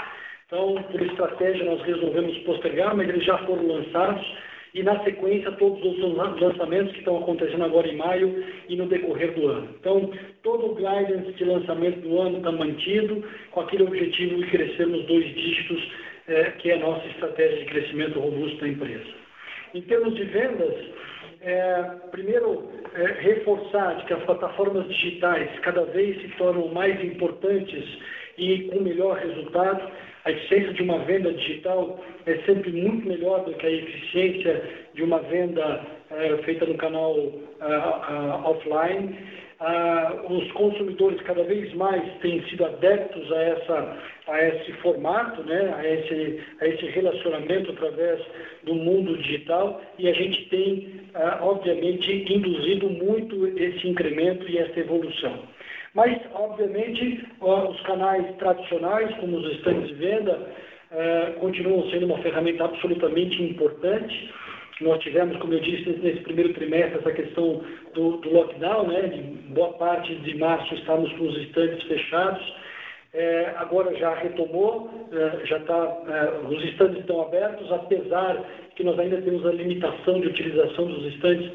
Então, 0.47 0.75
por 0.90 1.03
estratégia, 1.03 1.64
nós 1.64 1.83
resolvemos 1.83 2.38
postergar, 2.38 2.97
mas 2.97 3.09
eles 3.09 3.25
já 3.25 3.37
foram 3.38 3.66
lançados 3.66 4.25
e, 4.77 4.83
na 4.83 5.03
sequência, 5.05 5.51
todos 5.53 5.83
os 5.83 5.99
lançamentos 6.38 6.92
que 6.92 6.99
estão 6.99 7.16
acontecendo 7.16 7.64
agora 7.64 7.88
em 7.88 7.97
maio 7.97 8.45
e 8.69 8.77
no 8.77 8.87
decorrer 8.87 9.33
do 9.33 9.49
ano. 9.49 9.69
Então, 9.81 10.11
todo 10.42 10.66
o 10.66 10.75
guidance 10.75 11.33
de 11.33 11.45
lançamento 11.45 12.01
do 12.01 12.21
ano 12.21 12.37
está 12.37 12.53
mantido, 12.53 13.25
com 13.53 13.61
aquele 13.61 13.85
objetivo 13.85 14.37
de 14.37 14.51
crescermos 14.51 15.07
dois 15.07 15.25
dígitos, 15.35 15.83
é, 16.29 16.51
que 16.59 16.71
é 16.71 16.75
a 16.75 16.81
nossa 16.81 17.07
estratégia 17.07 17.59
de 17.61 17.64
crescimento 17.64 18.21
robusto 18.21 18.59
da 18.59 18.69
empresa. 18.69 19.07
Em 19.73 19.81
termos 19.81 20.14
de 20.14 20.25
vendas, 20.25 20.75
é, 21.46 21.82
primeiro, 22.11 22.68
é, 22.92 23.04
reforçar 23.22 24.04
que 24.04 24.12
as 24.12 24.22
plataformas 24.24 24.88
digitais 24.88 25.48
cada 25.61 25.85
vez 25.85 26.20
se 26.20 26.28
tornam 26.37 26.66
mais 26.68 27.02
importantes 27.04 27.85
e 28.37 28.62
com 28.62 28.80
melhor 28.80 29.16
resultado. 29.16 29.88
A 30.24 30.32
eficiência 30.32 30.72
de 30.72 30.82
uma 30.82 30.98
venda 31.04 31.32
digital 31.32 32.00
é 32.26 32.37
sempre 32.38 32.72
muito 32.72 33.06
melhor 33.06 33.44
do 33.44 33.54
que 33.54 33.64
a 33.64 33.70
eficiência 33.70 34.61
de 34.94 35.04
uma 35.04 35.20
venda 35.20 35.87
é, 36.11 36.37
feita 36.38 36.66
no 36.66 36.74
canal 36.74 37.14
uh, 37.14 38.42
offline. 38.44 39.16
Uh, 39.59 40.35
os 40.35 40.53
consumidores 40.53 41.19
cada 41.23 41.42
vez 41.45 41.73
mais 41.73 42.03
têm 42.21 42.42
sido 42.47 42.66
adeptos 42.66 43.33
a, 43.33 43.40
essa, 43.40 43.99
a 44.29 44.42
esse 44.49 44.73
formato, 44.83 45.42
né, 45.45 45.75
a, 45.75 45.87
esse, 45.88 46.40
a 46.61 46.66
esse 46.66 46.85
relacionamento 46.87 47.71
através 47.71 48.21
do 48.64 48.75
mundo 48.75 49.16
digital. 49.16 49.81
E 49.99 50.09
a 50.09 50.12
gente 50.12 50.45
tem, 50.51 51.01
uh, 51.14 51.42
obviamente, 51.42 52.31
induzido 52.31 52.90
muito 52.90 53.47
esse 53.59 53.88
incremento 53.88 54.47
e 54.47 54.59
essa 54.59 54.79
evolução. 54.79 55.45
Mas, 55.95 56.21
obviamente, 56.35 57.27
os 57.40 57.81
canais 57.81 58.37
tradicionais, 58.37 59.16
como 59.16 59.38
os 59.38 59.51
estandes 59.55 59.88
de 59.88 59.95
venda, 59.95 60.47
continuam 61.40 61.88
sendo 61.90 62.05
uma 62.05 62.19
ferramenta 62.19 62.66
absolutamente 62.66 63.42
importante 63.42 64.31
nós 64.81 65.03
tivemos, 65.03 65.37
como 65.39 65.55
eu 65.55 65.61
disse, 65.61 65.89
nesse 66.03 66.21
primeiro 66.21 66.53
trimestre, 66.53 66.99
essa 66.99 67.12
questão 67.12 67.62
do, 67.95 68.19
do 68.19 68.31
lockdown, 68.31 68.89
né? 68.89 69.03
De 69.03 69.23
boa 69.55 69.73
parte 69.75 70.15
de 70.17 70.37
março 70.37 70.75
estávamos 70.75 71.11
com 71.15 71.25
os 71.25 71.37
estandes 71.39 71.83
fechados. 71.85 72.55
É, 73.15 73.55
agora 73.57 73.95
já 73.97 74.15
retomou, 74.15 74.91
é, 75.11 75.47
já 75.47 75.57
está, 75.57 75.75
é, 76.09 76.47
os 76.47 76.62
estandes 76.65 77.01
estão 77.01 77.23
abertos, 77.23 77.73
apesar 77.73 78.45
que 78.75 78.85
nós 78.85 78.99
ainda 78.99 79.23
temos 79.23 79.47
a 79.47 79.53
limitação 79.53 80.21
de 80.21 80.29
utilização 80.29 80.87
dos 80.87 81.07
estandes, 81.15 81.51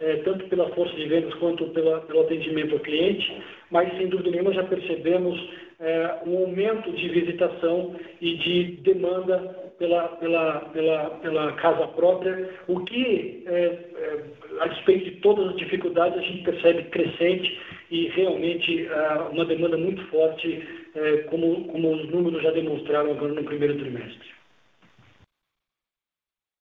é, 0.00 0.16
tanto 0.24 0.48
pela 0.48 0.68
força 0.70 0.94
de 0.96 1.06
vendas 1.06 1.32
quanto 1.34 1.66
pela, 1.66 2.00
pelo 2.00 2.22
atendimento 2.22 2.74
ao 2.74 2.80
cliente, 2.80 3.40
mas 3.70 3.96
sem 3.96 4.08
dúvida 4.08 4.32
nenhuma 4.32 4.52
já 4.52 4.64
percebemos 4.64 5.40
é, 5.78 6.18
um 6.26 6.38
aumento 6.38 6.90
de 6.90 7.08
visitação 7.08 7.94
e 8.20 8.34
de 8.36 8.64
demanda 8.82 9.63
pela, 9.78 10.08
pela, 10.16 10.60
pela, 10.72 11.10
pela 11.10 11.52
casa 11.54 11.86
própria, 11.88 12.50
o 12.68 12.80
que, 12.84 13.42
é, 13.46 13.54
é, 13.54 14.24
a 14.60 14.68
despeito 14.68 15.04
de 15.04 15.16
todas 15.20 15.48
as 15.48 15.56
dificuldades, 15.56 16.18
a 16.18 16.22
gente 16.22 16.44
percebe 16.44 16.84
crescente 16.84 17.60
e 17.90 18.08
realmente 18.08 18.86
é, 18.86 19.14
uma 19.30 19.44
demanda 19.44 19.76
muito 19.76 20.04
forte, 20.06 20.66
é, 20.94 21.16
como, 21.28 21.64
como 21.68 21.94
os 21.94 22.10
números 22.10 22.42
já 22.42 22.50
demonstraram 22.50 23.10
agora 23.10 23.34
no 23.34 23.44
primeiro 23.44 23.78
trimestre. 23.78 24.34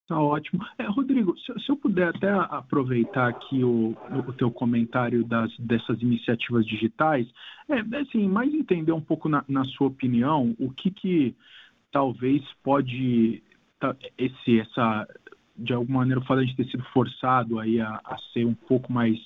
Tá 0.08 0.20
ótimo. 0.20 0.62
É, 0.78 0.84
Rodrigo, 0.84 1.36
se, 1.40 1.60
se, 1.60 1.70
eu 1.70 1.78
puder 1.78 2.10
até 2.10 2.30
aproveitar 2.30 3.30
aqui 3.30 3.64
o, 3.64 3.96
o 4.28 4.34
teu 4.34 4.52
comentário 4.52 5.24
das, 5.24 5.50
dessas 5.58 6.02
iniciativas 6.02 6.66
digitais, 6.66 7.26
é, 7.70 7.80
assim, 7.98 8.28
mais 8.28 8.54
entender 8.54 8.92
um 8.92 9.02
pouco 9.02 9.30
na, 9.30 9.46
na 9.48 9.64
sua 9.66 9.88
opinião 9.88 10.54
o 10.60 10.70
que, 10.72 10.92
que 10.92 11.36
talvez 11.94 12.44
pode 12.64 13.42
esse 14.18 14.60
essa 14.60 15.08
de 15.56 15.72
alguma 15.72 16.00
maneira 16.00 16.20
o 16.20 16.26
fato 16.26 16.46
de 16.46 16.56
ter 16.56 16.66
sido 16.66 16.84
forçado 16.86 17.60
aí 17.60 17.80
a, 17.80 18.02
a 18.04 18.18
ser 18.34 18.46
um 18.46 18.56
pouco 18.56 18.92
mais 18.92 19.18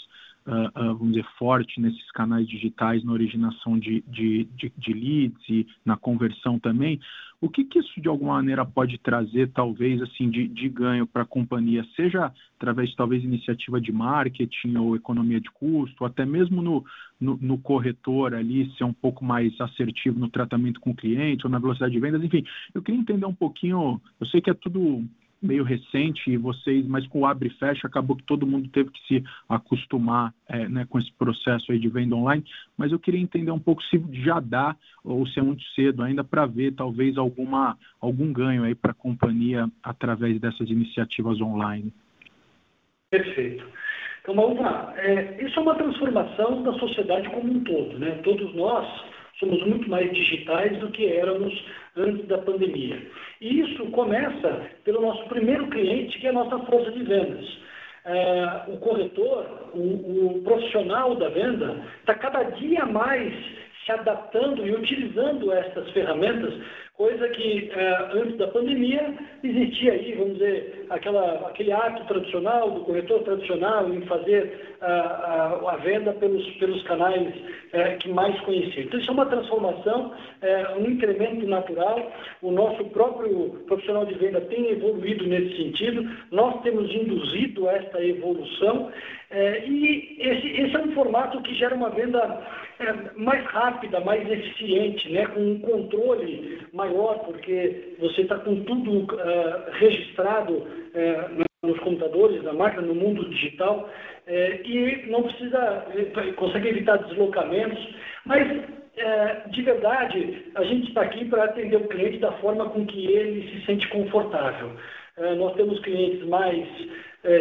uh, 0.48 0.98
vamos 0.98 1.14
dizer 1.14 1.28
forte 1.38 1.80
nesses 1.80 2.10
canais 2.12 2.48
digitais 2.48 3.04
na 3.04 3.12
originação 3.12 3.78
de, 3.78 4.04
de, 4.08 4.46
de, 4.56 4.72
de, 4.78 4.94
leads 4.94 5.50
e 5.50 5.68
na 5.86 5.98
conversão 5.98 6.58
também 6.58 7.00
o 7.40 7.50
que, 7.50 7.64
que 7.66 7.80
isso 7.80 8.02
de 8.02 8.08
alguma 8.08 8.34
maneira 8.36 8.66
pode 8.66 8.98
trazer 8.98 9.52
talvez 9.52 10.02
assim 10.02 10.30
de, 10.30 10.48
de 10.48 10.70
ganho 10.70 11.06
para 11.06 11.24
a 11.24 11.26
companhia 11.26 11.86
seja 11.96 12.32
através 12.56 12.96
talvez 12.96 13.24
iniciativa 13.24 13.80
de 13.80 13.92
marketing 13.92 14.78
ou 14.78 14.96
economia 14.96 15.40
de 15.40 15.52
custo 15.52 16.06
até 16.06 16.26
mesmo 16.26 16.62
no, 16.62 16.84
no, 17.20 17.38
no, 17.42 17.58
corretor 17.58 18.34
ali 18.34 18.72
ser 18.78 18.86
um 18.86 18.94
pouco 18.94 19.24
mais 19.24 19.60
assertivo 19.60 20.20
no 20.20 20.30
tratamento 20.30 20.80
com 20.80 20.92
o 20.92 20.96
cliente 20.96 21.46
ou 21.46 21.52
na 21.52 21.60
velocidade 21.60 21.94
de 21.94 22.00
vendas, 22.00 22.24
enfim. 22.24 22.44
Eu 22.74 22.82
queria 22.82 23.00
entender 23.00 23.26
um 23.26 23.34
pouquinho, 23.34 24.02
eu 24.20 24.28
sei 24.28 24.42
que 24.42 24.50
é 24.50 24.54
tudo 24.54 25.04
meio 25.42 25.64
recente 25.64 26.30
e 26.30 26.38
vocês, 26.38 26.86
mas 26.88 27.08
com 27.08 27.22
o 27.22 27.26
abre 27.26 27.50
e 27.50 27.58
fecha 27.58 27.88
acabou 27.88 28.16
que 28.16 28.24
todo 28.24 28.48
mundo 28.48 28.70
teve 28.70 28.90
que 28.90 29.00
se 29.08 29.24
acostumar 29.48 30.34
é, 30.48 30.68
né, 30.68 30.86
com 30.90 31.00
esse 31.00 31.12
processo 31.14 31.72
aí 31.72 31.80
de 31.80 31.88
venda 31.88 32.16
online, 32.16 32.44
mas 32.78 32.92
eu 32.92 33.00
queria 33.00 33.22
entender 33.22 33.52
um 33.52 33.60
pouco 33.60 33.84
se 33.84 34.04
já 34.24 34.40
dá 34.40 34.76
ou 35.04 35.26
se 35.28 35.40
é 35.40 35.44
muito 35.44 35.64
cedo 35.76 36.04
ainda 36.04 36.24
para 36.24 36.46
ver 36.46 36.74
talvez 36.74 37.18
alguma 37.18 37.78
algum 38.02 38.32
ganho 38.32 38.64
aí 38.64 38.76
para 38.76 38.92
a 38.92 38.96
companhia 38.96 39.70
através 39.84 40.40
dessas 40.40 40.70
iniciativas 40.70 41.40
online. 41.42 41.94
Perfeito. 43.10 43.66
Então 44.22 44.36
vamos. 44.36 44.60
É, 44.98 45.42
isso 45.42 45.58
é 45.58 45.64
uma 45.64 45.76
transformação 45.76 46.62
da 46.64 46.74
sociedade 46.74 47.30
como 47.30 47.50
um 47.50 47.64
todo. 47.64 47.98
Né? 47.98 48.12
Todos 48.24 48.54
nós 48.54 48.86
somos 49.40 49.64
muito 49.66 49.90
mais 49.90 50.12
digitais 50.12 50.78
do 50.80 50.90
que 50.90 51.08
éramos 51.08 51.54
antes 51.96 52.26
da 52.28 52.38
pandemia. 52.40 53.02
E 53.42 53.62
isso 53.62 53.86
começa 53.88 54.70
pelo 54.84 55.02
nosso 55.02 55.24
primeiro 55.26 55.68
cliente, 55.68 56.20
que 56.20 56.28
é 56.28 56.30
a 56.30 56.34
nossa 56.34 56.60
força 56.66 56.92
de 56.92 57.04
vendas. 57.04 57.46
É, 58.06 58.62
o 58.68 58.78
corretor, 58.78 59.70
o, 59.74 60.38
o 60.38 60.42
profissional 60.44 61.16
da 61.16 61.30
venda, 61.30 61.84
está 62.00 62.16
cada 62.16 62.44
dia 62.44 62.86
mais 62.86 63.34
se 63.86 63.92
adaptando 63.92 64.66
e 64.66 64.76
utilizando 64.76 65.52
essas 65.52 65.90
ferramentas 65.92 66.54
coisa 66.98 67.30
que 67.30 67.70
é, 67.72 68.10
antes 68.14 68.38
da 68.38 68.48
pandemia 68.48 69.14
existia 69.44 69.94
aí, 69.94 70.16
vamos 70.16 70.34
dizer, 70.34 70.88
aquela, 70.90 71.48
aquele 71.48 71.72
ato 71.72 72.04
tradicional 72.06 72.72
do 72.72 72.82
corretor 72.82 73.22
tradicional 73.22 73.94
em 73.94 74.02
fazer 74.08 74.76
a, 74.82 74.88
a, 74.88 75.74
a 75.74 75.78
venda 75.78 76.12
pelos, 76.14 76.46
pelos 76.56 76.82
canais 76.84 77.34
é, 77.72 77.98
que 77.98 78.10
mais 78.10 78.38
conhecia. 78.42 78.84
Então 78.84 79.00
isso 79.00 79.12
é 79.12 79.14
uma 79.14 79.28
transformação, 79.28 80.12
é, 80.42 80.76
um 80.76 80.90
incremento 80.90 81.46
natural. 81.46 82.12
O 82.42 82.52
nosso 82.52 82.84
próprio 82.86 83.64
profissional 83.68 84.06
de 84.06 84.16
venda 84.16 84.42
tem 84.42 84.72
evoluído 84.72 85.28
nesse 85.28 85.56
sentido, 85.56 86.10
nós 86.32 86.62
temos 86.64 86.92
induzido 86.92 87.70
esta 87.70 88.04
evolução 88.04 88.92
é, 89.30 89.68
e 89.68 90.18
esse, 90.20 90.48
esse, 90.62 90.76
é 90.76 90.80
um 90.80 90.94
formato 90.94 91.42
que 91.42 91.54
gera 91.54 91.76
uma 91.76 91.90
venda 91.90 92.42
mais 93.16 93.44
rápida, 93.46 94.00
mais 94.02 94.30
eficiente, 94.30 95.12
né, 95.12 95.26
com 95.28 95.40
um 95.40 95.60
controle 95.60 96.60
maior, 96.74 97.20
porque 97.20 97.96
você 98.00 98.22
está 98.22 98.38
com 98.40 98.64
tudo 98.64 99.00
uh, 99.00 99.72
registrado 99.72 100.54
uh, 100.54 101.48
nos 101.64 101.80
computadores, 101.80 102.44
na 102.44 102.54
máquina, 102.54 102.84
no 102.84 102.94
mundo 102.94 103.28
digital, 103.30 103.90
uh, 104.28 104.68
e 104.68 105.08
não 105.10 105.24
precisa, 105.24 105.86
consegue 106.36 106.70
evitar 106.70 106.98
deslocamentos, 106.98 107.96
mas 108.26 108.78
de 109.52 109.62
verdade, 109.62 110.46
a 110.56 110.64
gente 110.64 110.88
está 110.88 111.02
aqui 111.02 111.24
para 111.26 111.44
atender 111.44 111.78
o 111.78 111.88
cliente 111.88 112.18
da 112.18 112.32
forma 112.40 112.68
com 112.70 112.84
que 112.84 113.06
ele 113.06 113.48
se 113.52 113.64
sente 113.68 113.88
confortável. 113.90 114.72
nós 115.38 115.54
temos 115.54 115.80
clientes 115.82 116.26
mais 116.28 116.68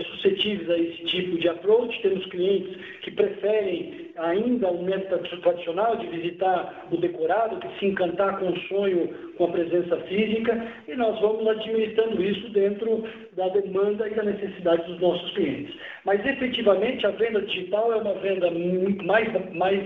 suscetíveis 0.05 0.69
a 0.69 0.79
esse 0.79 1.05
tipo 1.07 1.39
de 1.39 1.49
approach. 1.49 1.99
Temos 2.03 2.27
clientes 2.27 2.77
que 3.01 3.11
preferem 3.11 4.06
ainda 4.19 4.69
o 4.69 4.83
método 4.83 5.41
tradicional 5.41 5.97
de 5.97 6.07
visitar 6.07 6.87
o 6.91 6.97
decorado, 6.97 7.59
que 7.59 7.79
se 7.79 7.87
encantar 7.87 8.39
com 8.39 8.51
o 8.51 8.61
sonho, 8.63 9.09
com 9.37 9.45
a 9.45 9.49
presença 9.49 9.97
física, 10.03 10.67
e 10.89 10.95
nós 10.95 11.21
vamos 11.21 11.47
administrando 11.47 12.23
isso 12.23 12.49
dentro 12.51 13.05
da 13.37 13.49
demanda 13.49 14.09
e 14.09 14.15
da 14.15 14.23
necessidade 14.23 14.85
dos 14.85 15.01
nossos 15.01 15.31
clientes. 15.33 15.75
Mas 16.05 16.25
efetivamente 16.25 17.07
a 17.07 17.11
venda 17.11 17.43
digital 17.43 17.93
é 17.93 17.97
uma 17.97 18.15
venda 18.15 18.51
muito 18.51 19.05
mais, 19.05 19.29
mais, 19.55 19.81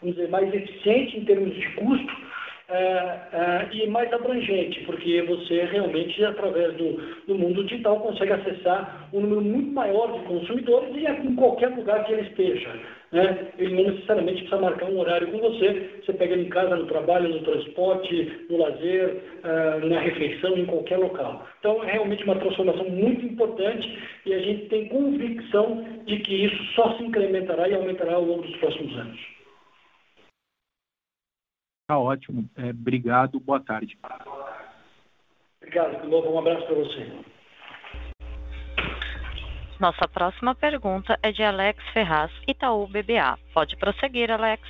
vamos 0.00 0.16
dizer, 0.16 0.28
mais 0.28 0.52
eficiente 0.52 1.18
em 1.18 1.24
termos 1.24 1.54
de 1.54 1.68
custo, 1.72 2.26
é, 2.68 2.74
é, 2.74 3.68
e 3.72 3.86
mais 3.86 4.12
abrangente, 4.12 4.80
porque 4.86 5.22
você 5.22 5.66
realmente, 5.66 6.24
através 6.24 6.74
do, 6.74 6.94
do, 7.28 7.36
mundo 7.36 7.62
digital, 7.62 8.00
consegue 8.00 8.32
acessar 8.32 9.08
um 9.12 9.20
número 9.20 9.40
muito 9.40 9.70
maior 9.70 10.12
de 10.12 10.26
consumidores 10.26 10.92
e 10.96 11.06
em 11.06 11.36
qualquer 11.36 11.68
lugar 11.68 12.04
que 12.04 12.12
ele 12.12 12.22
esteja. 12.22 12.68
Né? 13.12 13.52
Ele 13.56 13.74
não 13.74 13.90
necessariamente 13.90 14.40
precisa 14.42 14.60
marcar 14.60 14.86
um 14.86 14.98
horário 14.98 15.30
com 15.30 15.38
você, 15.38 16.00
você 16.04 16.12
pega 16.12 16.34
ele 16.34 16.46
em 16.46 16.48
casa, 16.48 16.76
no 16.76 16.86
trabalho, 16.86 17.28
no 17.28 17.42
transporte, 17.42 18.46
no 18.50 18.58
lazer, 18.58 19.22
uh, 19.44 19.86
na 19.86 20.00
refeição, 20.00 20.56
em 20.56 20.66
qualquer 20.66 20.98
local. 20.98 21.46
Então, 21.60 21.84
é 21.84 21.92
realmente 21.92 22.24
uma 22.24 22.38
transformação 22.38 22.88
muito 22.90 23.24
importante 23.24 23.98
e 24.26 24.34
a 24.34 24.38
gente 24.40 24.68
tem 24.68 24.88
convicção 24.88 25.84
de 26.04 26.18
que 26.20 26.46
isso 26.46 26.62
só 26.74 26.96
se 26.96 27.04
incrementará 27.04 27.68
e 27.68 27.74
aumentará 27.74 28.14
ao 28.14 28.24
longo 28.24 28.42
dos 28.42 28.56
próximos 28.56 28.96
anos. 28.96 29.36
Tá 31.88 31.98
ótimo. 31.98 32.48
É, 32.56 32.70
obrigado. 32.70 33.38
Boa 33.38 33.60
tarde. 33.60 33.96
Obrigado, 35.62 36.00
Piloto. 36.00 36.28
Um 36.28 36.38
abraço 36.38 36.66
para 36.66 36.74
você. 36.74 37.35
Nossa 39.78 40.08
próxima 40.08 40.54
pergunta 40.54 41.18
é 41.22 41.30
de 41.30 41.42
Alex 41.42 41.84
Ferraz, 41.92 42.32
Itaú 42.48 42.86
BBA. 42.86 43.38
Pode 43.52 43.76
prosseguir, 43.76 44.30
Alex. 44.30 44.62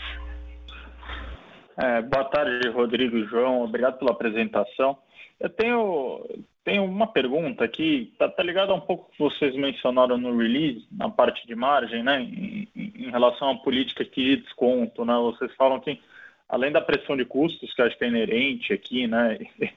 É, 1.77 2.03
boa 2.03 2.25
tarde, 2.25 2.69
Rodrigo 2.71 3.17
e 3.17 3.25
João. 3.27 3.63
Obrigado 3.63 3.99
pela 3.99 4.11
apresentação. 4.11 4.99
Eu 5.39 5.49
tenho, 5.51 6.25
tenho 6.65 6.85
uma 6.85 7.07
pergunta 7.07 7.63
aqui, 7.63 8.11
está 8.13 8.29
tá 8.29 8.43
ligada 8.43 8.75
um 8.75 8.81
pouco 8.81 9.11
que 9.13 9.19
vocês 9.19 9.55
mencionaram 9.55 10.19
no 10.19 10.37
release, 10.37 10.85
na 10.91 11.09
parte 11.09 11.47
de 11.47 11.55
margem, 11.55 12.03
né, 12.03 12.23
em, 12.23 12.69
em 12.75 13.11
relação 13.11 13.51
à 13.51 13.55
política 13.57 14.05
de 14.05 14.39
desconto. 14.39 15.05
Né? 15.05 15.15
Vocês 15.15 15.55
falam 15.55 15.79
que 15.79 16.01
além 16.49 16.73
da 16.73 16.81
pressão 16.81 17.17
de 17.17 17.25
custos, 17.25 17.73
que 17.75 17.83
acho 17.83 17.97
que 17.97 18.05
é 18.05 18.09
inerente 18.09 18.73
aqui, 18.73 19.07
né, 19.07 19.39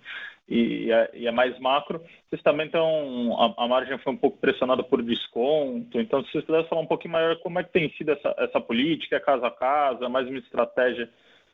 e 0.50 0.92
é, 0.92 1.10
e 1.14 1.28
é, 1.28 1.32
mais 1.32 1.58
macro. 1.60 2.02
Vocês 2.28 2.42
também 2.42 2.66
estão, 2.66 3.38
a, 3.40 3.64
a, 3.64 3.68
margem 3.68 3.98
foi 4.00 4.14
um 4.14 4.18
pouco 4.18 4.38
pressionada 4.40 4.84
por 4.84 5.04
desconto, 5.04 6.00
então 6.00 6.24
se 6.24 6.32
vocês 6.32 6.44
pudessem 6.44 6.68
falar 6.68 6.82
um 6.82 6.88
pouquinho 6.88 7.14
maior 7.14 7.38
como 7.38 7.60
é 7.60 7.64
que 7.64 7.72
tem 7.72 7.90
sido 7.92 8.12
essa, 8.12 8.34
essa 8.40 8.60
política, 8.60 9.20
casa 9.20 9.48
a 9.48 9.52
casa, 9.52 10.10
mais 10.10 10.28
uma 10.28 10.40
estratégia 10.40 11.08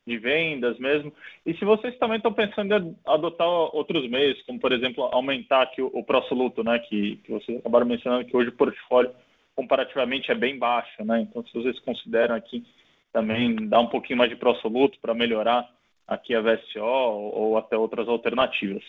de 0.08 0.18
vendas 0.18 0.78
mesmo, 0.78 1.12
e 1.46 1.54
se 1.56 1.66
vocês 1.66 1.98
também 1.98 2.18
estão 2.18 2.32
pensando 2.32 2.74
em 2.74 2.96
adotar 3.08 3.48
outros 3.48 4.08
meios, 4.08 4.42
como 4.44 4.60
por 4.60 4.72
exemplo 4.72 5.04
aumentar 5.12 5.64
aqui 5.64 5.82
o, 5.82 5.90
o 5.94 6.04
pró-soluto, 6.04 6.64
né, 6.64 6.80
que, 6.80 7.18
que 7.18 7.32
vocês 7.32 7.58
acabaram 7.58 7.88
mencionando 7.88 8.24
que 8.24 8.38
hoje 8.38 8.50
o 8.50 8.56
portfólio 8.56 9.12
comparativamente 9.56 10.32
é 10.32 10.36
bem 10.36 10.58
baixo, 10.60 11.04
né, 11.04 11.22
então 11.22 11.44
se 11.44 11.54
vocês 11.54 11.80
consideram 11.80 12.36
aqui 12.36 12.64
também 13.12 13.56
dar 13.68 13.80
um 13.80 13.88
pouquinho 13.88 14.20
mais 14.20 14.30
de 14.30 14.36
pró-soluto 14.36 15.00
para 15.02 15.14
melhorar 15.14 15.68
aqui 16.08 16.36
a 16.36 16.42
VSO 16.42 16.82
ou 16.82 17.58
até 17.58 17.78
outras 17.78 18.08
alternativas. 18.08 18.84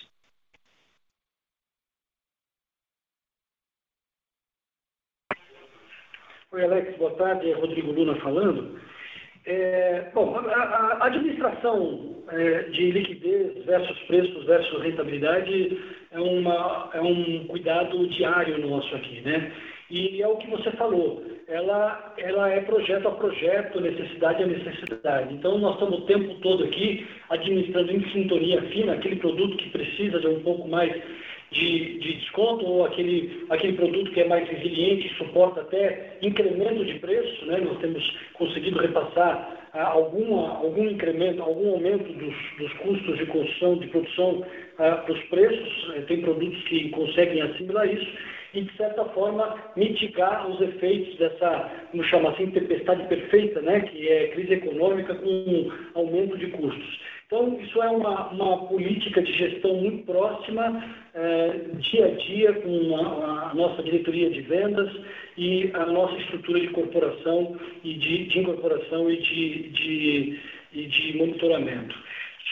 Oi, 6.52 6.64
Alex, 6.64 6.96
boa 6.96 7.14
tarde. 7.16 7.50
É 7.50 7.55
Rodrigo 7.55 7.92
Luna 7.92 8.14
falando. 8.16 8.81
É, 9.44 10.11
bom, 10.14 10.37
a, 10.38 10.42
a 10.42 11.07
administração 11.07 12.24
é, 12.31 12.62
de 12.62 12.90
liquidez 12.90 13.64
versus 13.64 13.98
preços 14.07 14.44
versus 14.44 14.83
rentabilidade 14.83 15.79
é, 16.11 16.18
uma, 16.18 16.90
é 16.94 17.00
um 17.00 17.46
cuidado 17.46 18.09
diário 18.09 18.59
nosso 18.66 18.94
aqui, 18.96 19.20
né? 19.20 19.52
E 19.88 20.20
é 20.20 20.27
o 20.27 20.37
que 20.37 20.51
você 20.51 20.70
falou, 20.72 21.22
ela, 21.46 22.14
ela 22.18 22.51
é 22.51 22.61
projeto 22.61 23.07
a 23.07 23.12
projeto, 23.12 23.81
necessidade 23.81 24.42
a 24.42 24.46
necessidade. 24.46 25.33
Então, 25.33 25.59
nós 25.59 25.75
estamos 25.75 26.01
o 26.01 26.07
tempo 26.07 26.35
todo 26.40 26.64
aqui 26.64 27.07
administrando 27.31 27.92
em 27.92 28.11
sintonia 28.11 28.61
fina 28.62 28.94
aquele 28.94 29.16
produto 29.16 29.57
que 29.57 29.70
precisa 29.70 30.18
de 30.18 30.27
um 30.27 30.40
pouco 30.40 30.66
mais 30.66 30.92
de, 31.53 31.99
de 32.01 32.14
desconto 32.14 32.66
ou 32.66 32.85
aquele, 32.85 33.46
aquele 33.49 33.75
produto 33.75 34.11
que 34.11 34.20
é 34.20 34.29
mais 34.29 34.49
resiliente 34.49 35.14
suporta 35.16 35.61
até 35.61 36.18
incremento 36.20 36.85
de 36.85 36.99
preço. 36.99 37.46
Né? 37.46 37.59
Nós 37.59 37.79
temos 37.79 38.03
conseguido 38.35 38.81
repassar 38.81 39.68
ah, 39.72 39.85
alguma, 39.85 40.59
algum 40.59 40.90
incremento, 40.90 41.40
algum 41.40 41.70
aumento 41.70 42.12
dos, 42.12 42.35
dos 42.59 42.72
custos 42.79 43.18
de 43.18 43.27
construção, 43.27 43.79
de 43.79 43.87
produção 43.87 44.44
ah, 44.79 44.96
para 44.96 45.14
os 45.14 45.22
preços. 45.27 45.94
Tem 46.09 46.20
produtos 46.22 46.61
que 46.64 46.88
conseguem 46.88 47.40
assimilar 47.42 47.87
isso 47.87 48.36
e, 48.57 48.62
de 48.62 48.77
certa 48.77 49.05
forma, 49.07 49.55
mitigar 49.77 50.49
os 50.49 50.61
efeitos 50.61 51.16
dessa, 51.19 51.71
como 51.90 52.03
chama 52.05 52.31
assim, 52.31 52.51
tempestade 52.51 53.07
perfeita, 53.07 53.61
né, 53.61 53.81
que 53.81 54.09
é 54.09 54.29
crise 54.29 54.55
econômica 54.55 55.14
com 55.14 55.71
aumento 55.95 56.38
de 56.38 56.47
custos. 56.49 57.01
Então, 57.27 57.59
isso 57.61 57.83
é 57.83 57.90
uma, 57.90 58.29
uma 58.29 58.66
política 58.69 59.21
de 59.21 59.33
gestão 59.33 59.75
muito 59.75 60.07
próxima, 60.07 60.83
é, 61.12 61.49
dia 61.79 62.07
a 62.07 62.11
dia, 62.11 62.53
com 62.55 62.97
a, 62.97 63.51
a, 63.51 63.55
nossa 63.55 63.83
diretoria 63.83 64.31
de 64.31 64.40
vendas 64.42 64.90
e 65.37 65.71
a 65.75 65.87
nossa 65.87 66.16
estrutura 66.19 66.61
de 66.61 66.69
corporação 66.69 67.57
e 67.83 67.95
de, 67.95 68.27
de 68.27 68.38
incorporação 68.38 69.11
e 69.11 69.16
de, 69.16 69.69
de, 69.71 70.40
e 70.73 70.87
de 70.87 71.16
monitoramento. 71.19 71.97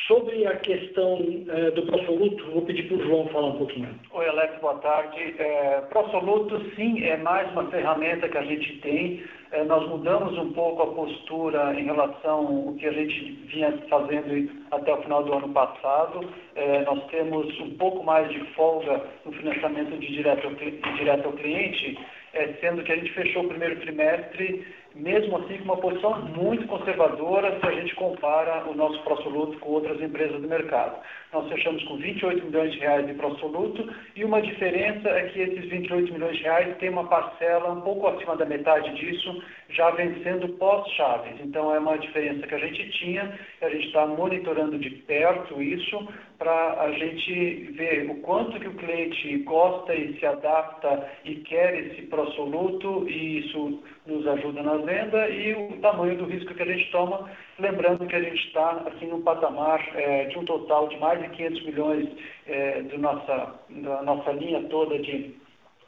Sobre 0.09 0.44
a 0.46 0.57
questão 0.57 1.18
é, 1.48 1.70
do 1.70 1.83
Prosoluto, 1.87 2.50
vou 2.50 2.62
pedir 2.62 2.88
para 2.88 2.96
o 2.96 3.07
João 3.07 3.28
falar 3.28 3.46
um 3.46 3.59
pouquinho. 3.59 3.88
Oi, 4.12 4.28
Alex, 4.28 4.61
boa 4.61 4.74
tarde. 4.80 5.35
É, 5.38 5.83
Prosoluto, 5.88 6.61
sim, 6.74 7.02
é 7.04 7.16
mais 7.16 7.50
uma 7.52 7.70
ferramenta 7.70 8.28
que 8.28 8.37
a 8.37 8.42
gente 8.42 8.80
tem. 8.80 9.22
É, 9.52 9.64
nós 9.64 9.88
mudamos 9.88 10.37
um 10.37 10.52
pouco 10.52 10.83
a 10.83 10.87
postura 10.88 11.80
em 11.80 11.85
relação 11.85 12.66
ao 12.66 12.74
que 12.74 12.87
a 12.87 12.92
gente 12.92 13.33
vinha 13.46 13.72
fazendo 13.88 14.50
até 14.72 14.92
o 14.92 15.00
final 15.02 15.22
do 15.22 15.33
ano 15.33 15.48
passado. 15.50 16.28
É, 16.57 16.83
nós 16.83 17.07
temos 17.07 17.59
um 17.61 17.70
pouco 17.76 18.02
mais 18.02 18.28
de 18.30 18.40
folga 18.52 19.00
no 19.24 19.33
financiamento 19.33 19.96
de 19.96 20.07
direto, 20.09 20.48
direto 20.96 21.26
ao 21.26 21.33
cliente, 21.33 21.98
é, 22.35 22.52
sendo 22.61 22.83
que 22.83 22.92
a 22.92 22.96
gente 22.96 23.12
fechou 23.12 23.44
o 23.44 23.48
primeiro 23.48 23.80
trimestre 23.80 24.66
mesmo 24.94 25.37
assim 25.38 25.59
com 25.59 25.64
uma 25.64 25.76
posição 25.76 26.20
muito 26.37 26.66
conservadora 26.68 27.59
se 27.59 27.66
a 27.66 27.72
gente 27.72 27.94
compara 27.96 28.64
o 28.68 28.74
nosso 28.74 29.02
pró-soluto 29.02 29.59
com 29.59 29.70
outras 29.70 30.00
empresas 30.00 30.40
do 30.40 30.48
mercado. 30.48 31.00
Nós 31.33 31.48
fechamos 31.48 31.83
com 31.85 31.96
28 31.96 32.46
milhões 32.46 32.72
de 32.72 32.78
reais 32.78 33.07
de 33.07 33.14
pró-soluto 33.14 33.92
e 34.14 34.24
uma 34.24 34.40
diferença 34.40 35.09
é 35.09 35.28
que 35.30 35.40
esses 35.40 35.68
28 35.68 36.12
milhões 36.12 36.37
de 36.37 36.44
reais 36.44 36.76
tem 36.78 36.90
uma 36.90 37.09
parcela 37.09 37.72
um 37.72 37.80
pouco 37.80 38.07
acima 38.07 38.37
da 38.37 38.44
metade 38.44 38.94
disso 38.94 39.42
já 39.70 39.90
vencendo 39.90 40.48
pós-chaves. 40.50 41.40
Então 41.40 41.74
é 41.74 41.78
uma 41.80 41.98
diferença 41.98 42.46
que 42.46 42.54
a 42.54 42.59
gente 42.59 42.88
tinha 42.92 43.37
e 43.61 43.64
a 43.64 43.70
gente 43.70 43.87
está 43.87 44.07
monitorando 44.07 44.78
de 44.78 44.90
perto 44.90 45.61
isso 45.61 46.07
para 46.38 46.83
a 46.83 46.92
gente 46.92 47.72
ver 47.72 48.09
o 48.11 48.16
quanto 48.20 48.61
que 48.61 48.68
o 48.68 48.74
cliente 48.74 49.38
gosta 49.38 49.94
e 49.94 50.16
se 50.18 50.26
adapta 50.26 51.11
e 51.24 51.37
quer 51.37 51.74
esse 51.74 52.02
pró-soluto 52.02 53.09
e 53.09 53.38
isso 53.38 53.83
nos 54.07 54.27
ajuda 54.27 54.62
na 54.62 54.77
venda 54.77 55.29
e 55.29 55.55
o 55.55 55.81
tamanho 55.81 56.17
do 56.19 56.27
risco 56.27 56.55
que 56.55 56.62
a 56.62 56.67
gente 56.67 56.90
toma, 56.90 57.31
lembrando 57.59 58.07
que 58.07 58.14
a 58.14 58.23
gente 58.23 58.47
está 58.47 58.73
aqui 58.87 59.07
no 59.07 59.23
patamar 59.23 59.81
é, 59.95 60.27
de 60.27 60.38
um 60.38 60.45
total 60.45 60.88
de 60.88 60.99
mais 60.99 61.23
de 61.23 61.29
500 61.31 61.64
milhões 61.64 62.09
é, 62.47 62.83
do 62.83 62.99
nossa, 62.99 63.55
da 63.71 64.03
nossa 64.03 64.33
linha 64.33 64.62
toda 64.69 64.99
de, 64.99 65.35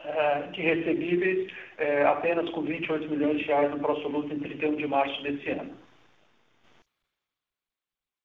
é, 0.03 0.43
de 0.53 0.63
recebíveis, 0.63 1.53
é, 1.77 2.05
apenas 2.05 2.49
com 2.51 2.63
28 2.63 3.09
milhões 3.11 3.39
de 3.39 3.45
reais 3.45 3.71
no 3.71 3.81
Prosoluto 3.81 4.33
em 4.33 4.41
31 4.41 4.77
de 4.77 4.87
março 4.87 5.23
desse 5.23 5.51
ano. 5.51 5.75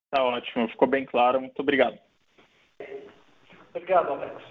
Tá 0.09 0.23
ótimo, 0.23 0.67
ficou 0.69 0.87
bem 0.87 1.05
claro. 1.05 1.41
Muito 1.41 1.59
obrigado. 1.59 1.97
Obrigado, 3.73 4.11
Alex. 4.11 4.41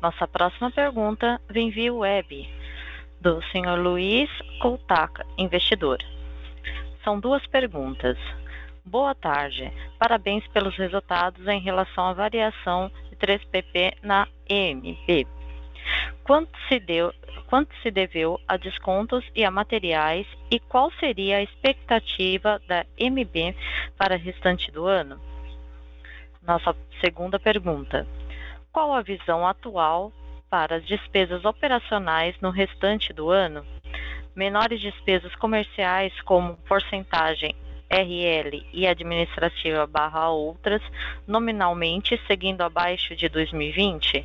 Nossa 0.00 0.28
próxima 0.28 0.70
pergunta 0.70 1.40
vem 1.48 1.70
via 1.70 1.92
web 1.92 2.63
do 3.24 3.40
Sr. 3.44 3.80
Luiz 3.80 4.28
Coutaca, 4.60 5.24
investidor. 5.38 5.96
São 7.02 7.18
duas 7.18 7.44
perguntas. 7.46 8.18
Boa 8.84 9.14
tarde. 9.14 9.72
Parabéns 9.98 10.46
pelos 10.48 10.76
resultados 10.76 11.48
em 11.48 11.58
relação 11.58 12.04
à 12.04 12.12
variação 12.12 12.92
de 13.08 13.16
3PP 13.16 13.94
na 14.02 14.28
EMB. 14.46 15.26
Quanto 16.22 16.52
se, 16.68 16.78
deu, 16.78 17.14
quanto 17.46 17.74
se 17.82 17.90
deveu 17.90 18.38
a 18.46 18.58
descontos 18.58 19.24
e 19.34 19.42
a 19.42 19.50
materiais 19.50 20.26
e 20.50 20.60
qual 20.60 20.92
seria 21.00 21.38
a 21.38 21.42
expectativa 21.42 22.60
da 22.68 22.84
MB 23.00 23.56
para 23.96 24.16
o 24.16 24.18
restante 24.18 24.70
do 24.70 24.84
ano? 24.84 25.18
Nossa 26.42 26.76
segunda 27.00 27.40
pergunta. 27.40 28.06
Qual 28.70 28.92
a 28.92 29.00
visão 29.00 29.48
atual 29.48 30.12
para 30.54 30.76
as 30.76 30.86
despesas 30.86 31.44
operacionais 31.44 32.36
no 32.40 32.50
restante 32.50 33.12
do 33.12 33.28
ano, 33.28 33.66
menores 34.36 34.80
despesas 34.80 35.34
comerciais 35.34 36.12
como 36.20 36.56
porcentagem 36.68 37.56
RL 37.90 38.64
e 38.72 38.86
administrativa 38.86 39.84
barra 39.84 40.30
outras, 40.30 40.80
nominalmente 41.26 42.16
seguindo 42.28 42.60
abaixo 42.60 43.16
de 43.16 43.28
2020? 43.28 44.24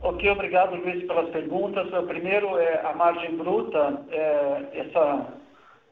Ok, 0.00 0.30
obrigado 0.30 0.76
Luiz 0.76 1.04
pelas 1.08 1.28
perguntas. 1.30 1.92
O 1.92 2.04
primeiro 2.04 2.56
é 2.56 2.86
a 2.86 2.94
margem 2.94 3.36
bruta, 3.36 4.00
é, 4.12 4.62
essa 4.74 5.39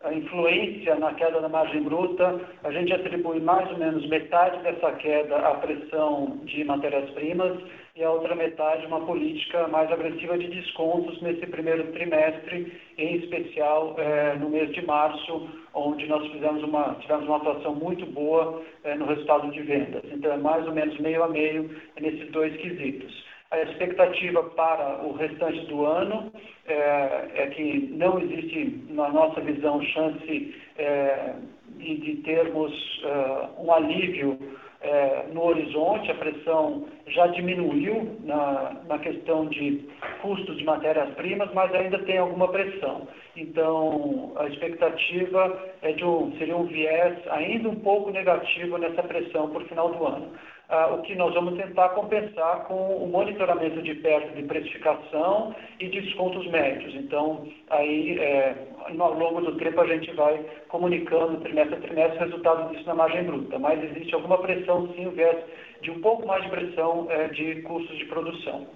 a 0.02 0.12
influência 0.12 0.94
na 0.94 1.12
queda 1.14 1.40
da 1.40 1.48
margem 1.48 1.82
bruta, 1.82 2.40
a 2.62 2.70
gente 2.70 2.92
atribui 2.92 3.40
mais 3.40 3.68
ou 3.70 3.78
menos 3.78 4.06
metade 4.08 4.62
dessa 4.62 4.92
queda 4.92 5.36
à 5.36 5.54
pressão 5.54 6.38
de 6.44 6.62
matérias-primas 6.64 7.58
e 7.96 8.04
a 8.04 8.10
outra 8.10 8.36
metade 8.36 8.86
uma 8.86 9.00
política 9.00 9.66
mais 9.66 9.90
agressiva 9.90 10.38
de 10.38 10.46
descontos 10.46 11.20
nesse 11.20 11.44
primeiro 11.48 11.90
trimestre, 11.92 12.80
em 12.96 13.16
especial 13.16 13.96
é, 13.98 14.36
no 14.36 14.48
mês 14.48 14.72
de 14.72 14.86
março, 14.86 15.48
onde 15.74 16.06
nós 16.06 16.24
fizemos 16.30 16.62
uma, 16.62 16.94
tivemos 17.00 17.26
uma 17.26 17.38
atuação 17.38 17.74
muito 17.74 18.06
boa 18.06 18.62
é, 18.84 18.94
no 18.94 19.04
resultado 19.04 19.50
de 19.50 19.60
vendas. 19.62 20.04
Então, 20.12 20.30
é 20.30 20.36
mais 20.36 20.64
ou 20.64 20.72
menos 20.72 20.96
meio 21.00 21.24
a 21.24 21.28
meio 21.28 21.68
nesses 22.00 22.30
dois 22.30 22.56
quesitos. 22.58 23.27
A 23.50 23.58
expectativa 23.62 24.42
para 24.42 25.02
o 25.06 25.12
restante 25.12 25.64
do 25.66 25.86
ano 25.86 26.30
é, 26.66 27.28
é 27.34 27.46
que 27.46 27.88
não 27.92 28.20
existe, 28.20 28.84
na 28.90 29.08
nossa 29.08 29.40
visão, 29.40 29.80
chance 29.84 30.54
é, 30.76 31.32
de, 31.78 31.96
de, 31.96 32.16
termos 32.16 32.70
uh, 33.04 33.64
um 33.64 33.72
alívio 33.72 34.38
é, 34.82 35.28
no 35.32 35.44
horizonte, 35.44 36.10
a 36.10 36.14
pressão 36.16 36.86
já 37.06 37.26
diminuiu 37.28 38.18
na, 38.22 38.76
na 38.86 38.98
questão 38.98 39.46
de 39.46 39.82
custos 40.20 40.58
de 40.58 40.64
matérias-primas, 40.64 41.50
mas 41.54 41.74
ainda 41.74 41.98
tem 42.00 42.18
alguma 42.18 42.48
pressão. 42.48 43.08
Então, 43.34 44.34
a 44.36 44.46
expectativa 44.46 45.58
é 45.80 45.92
de 45.92 46.04
um, 46.04 46.36
seria 46.36 46.56
um 46.56 46.66
viés 46.66 47.16
ainda 47.30 47.70
um 47.70 47.76
pouco 47.76 48.10
negativo 48.10 48.76
nessa 48.76 49.02
pressão 49.02 49.48
por 49.48 49.64
final 49.64 49.90
do 49.94 50.06
ano 50.06 50.32
ah, 50.68 50.88
o 50.88 51.02
que 51.02 51.14
nós 51.14 51.32
vamos 51.32 51.56
tentar 51.56 51.88
compensar 51.90 52.64
com 52.64 52.74
o 52.74 53.08
monitoramento 53.08 53.80
de 53.80 53.94
perto 53.94 54.34
de 54.34 54.42
precificação 54.42 55.54
e 55.80 55.88
descontos 55.88 56.46
médios. 56.48 56.94
Então, 56.94 57.48
aí, 57.70 58.18
é, 58.18 58.54
ao 58.98 59.14
longo 59.14 59.40
do 59.40 59.56
tempo, 59.56 59.80
a 59.80 59.86
gente 59.86 60.12
vai 60.12 60.44
comunicando 60.68 61.40
trimestre 61.40 61.76
a 61.76 61.80
trimestre 61.80 62.18
o 62.18 62.24
resultado 62.26 62.70
disso 62.70 62.86
na 62.86 62.94
margem 62.94 63.24
bruta. 63.24 63.58
Mas 63.58 63.82
existe 63.82 64.14
alguma 64.14 64.38
pressão, 64.38 64.92
sim, 64.94 65.06
o 65.06 65.12
viés 65.12 65.42
de 65.80 65.90
um 65.90 66.00
pouco 66.00 66.26
mais 66.26 66.42
de 66.42 66.50
pressão 66.50 67.06
é, 67.08 67.28
de 67.28 67.62
custos 67.62 67.96
de 67.96 68.04
produção. 68.04 68.66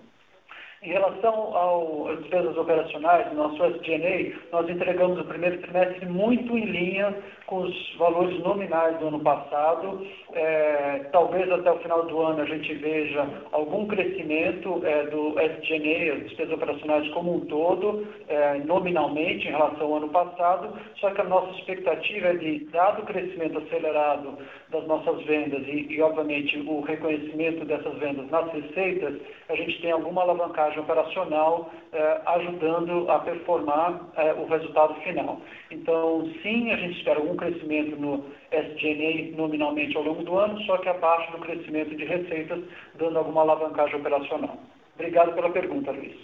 Em 0.82 0.90
relação 0.90 2.08
às 2.08 2.18
despesas 2.18 2.56
operacionais, 2.56 3.32
nosso 3.34 3.64
SG&A, 3.64 4.50
nós 4.50 4.68
entregamos 4.68 5.20
o 5.20 5.24
primeiro 5.24 5.60
trimestre 5.60 6.06
muito 6.06 6.58
em 6.58 6.64
linha 6.64 7.14
com 7.52 7.64
os 7.64 7.96
valores 7.98 8.38
nominais 8.40 8.98
do 8.98 9.08
ano 9.08 9.20
passado. 9.20 10.06
É, 10.32 11.10
talvez 11.12 11.52
até 11.52 11.70
o 11.70 11.78
final 11.80 12.06
do 12.06 12.18
ano 12.22 12.40
a 12.40 12.46
gente 12.46 12.72
veja 12.76 13.28
algum 13.52 13.86
crescimento 13.86 14.80
é, 14.86 15.04
do 15.08 15.38
SG&A, 15.38 16.14
as 16.14 16.22
despesas 16.22 16.54
operacionais 16.54 17.06
como 17.10 17.36
um 17.36 17.40
todo, 17.40 18.06
é, 18.26 18.54
nominalmente 18.64 19.46
em 19.48 19.50
relação 19.50 19.86
ao 19.86 19.96
ano 19.96 20.08
passado, 20.08 20.72
só 20.96 21.10
que 21.10 21.20
a 21.20 21.24
nossa 21.24 21.50
expectativa 21.58 22.28
é 22.28 22.36
de, 22.36 22.60
dado 22.72 23.02
o 23.02 23.04
crescimento 23.04 23.58
acelerado 23.58 24.38
das 24.70 24.86
nossas 24.86 25.22
vendas 25.26 25.62
e, 25.68 25.92
e 25.92 26.00
obviamente, 26.00 26.58
o 26.58 26.80
reconhecimento 26.80 27.66
dessas 27.66 27.94
vendas 27.98 28.30
nas 28.30 28.50
receitas, 28.50 29.20
a 29.50 29.54
gente 29.54 29.82
tem 29.82 29.90
alguma 29.90 30.22
alavancagem 30.22 30.80
operacional 30.80 31.70
eh, 31.92 32.20
ajudando 32.24 33.10
a 33.10 33.18
performar 33.18 34.00
eh, 34.16 34.32
o 34.32 34.46
resultado 34.46 34.94
final. 35.02 35.42
Então, 35.70 36.26
sim, 36.42 36.70
a 36.70 36.76
gente 36.76 36.96
espera 36.96 37.20
algum 37.20 37.36
crescimento 37.42 37.96
no 37.96 38.24
SG&A 38.52 39.36
nominalmente 39.36 39.96
ao 39.96 40.04
longo 40.04 40.22
do 40.22 40.38
ano, 40.38 40.60
só 40.62 40.78
que 40.78 40.88
abaixo 40.88 41.32
do 41.32 41.38
crescimento 41.38 41.96
de 41.96 42.04
receitas, 42.04 42.62
dando 42.98 43.18
alguma 43.18 43.42
alavancagem 43.42 43.96
operacional. 43.96 44.58
Obrigado 44.94 45.34
pela 45.34 45.50
pergunta, 45.50 45.90
Luiz. 45.90 46.16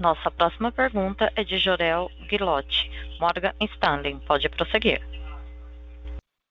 Nossa 0.00 0.30
próxima 0.30 0.72
pergunta 0.72 1.30
é 1.36 1.44
de 1.44 1.58
Jorel 1.58 2.10
Guilotti, 2.28 2.90
Morgan 3.20 3.52
Stanley. 3.60 4.18
Pode 4.26 4.48
prosseguir. 4.48 5.02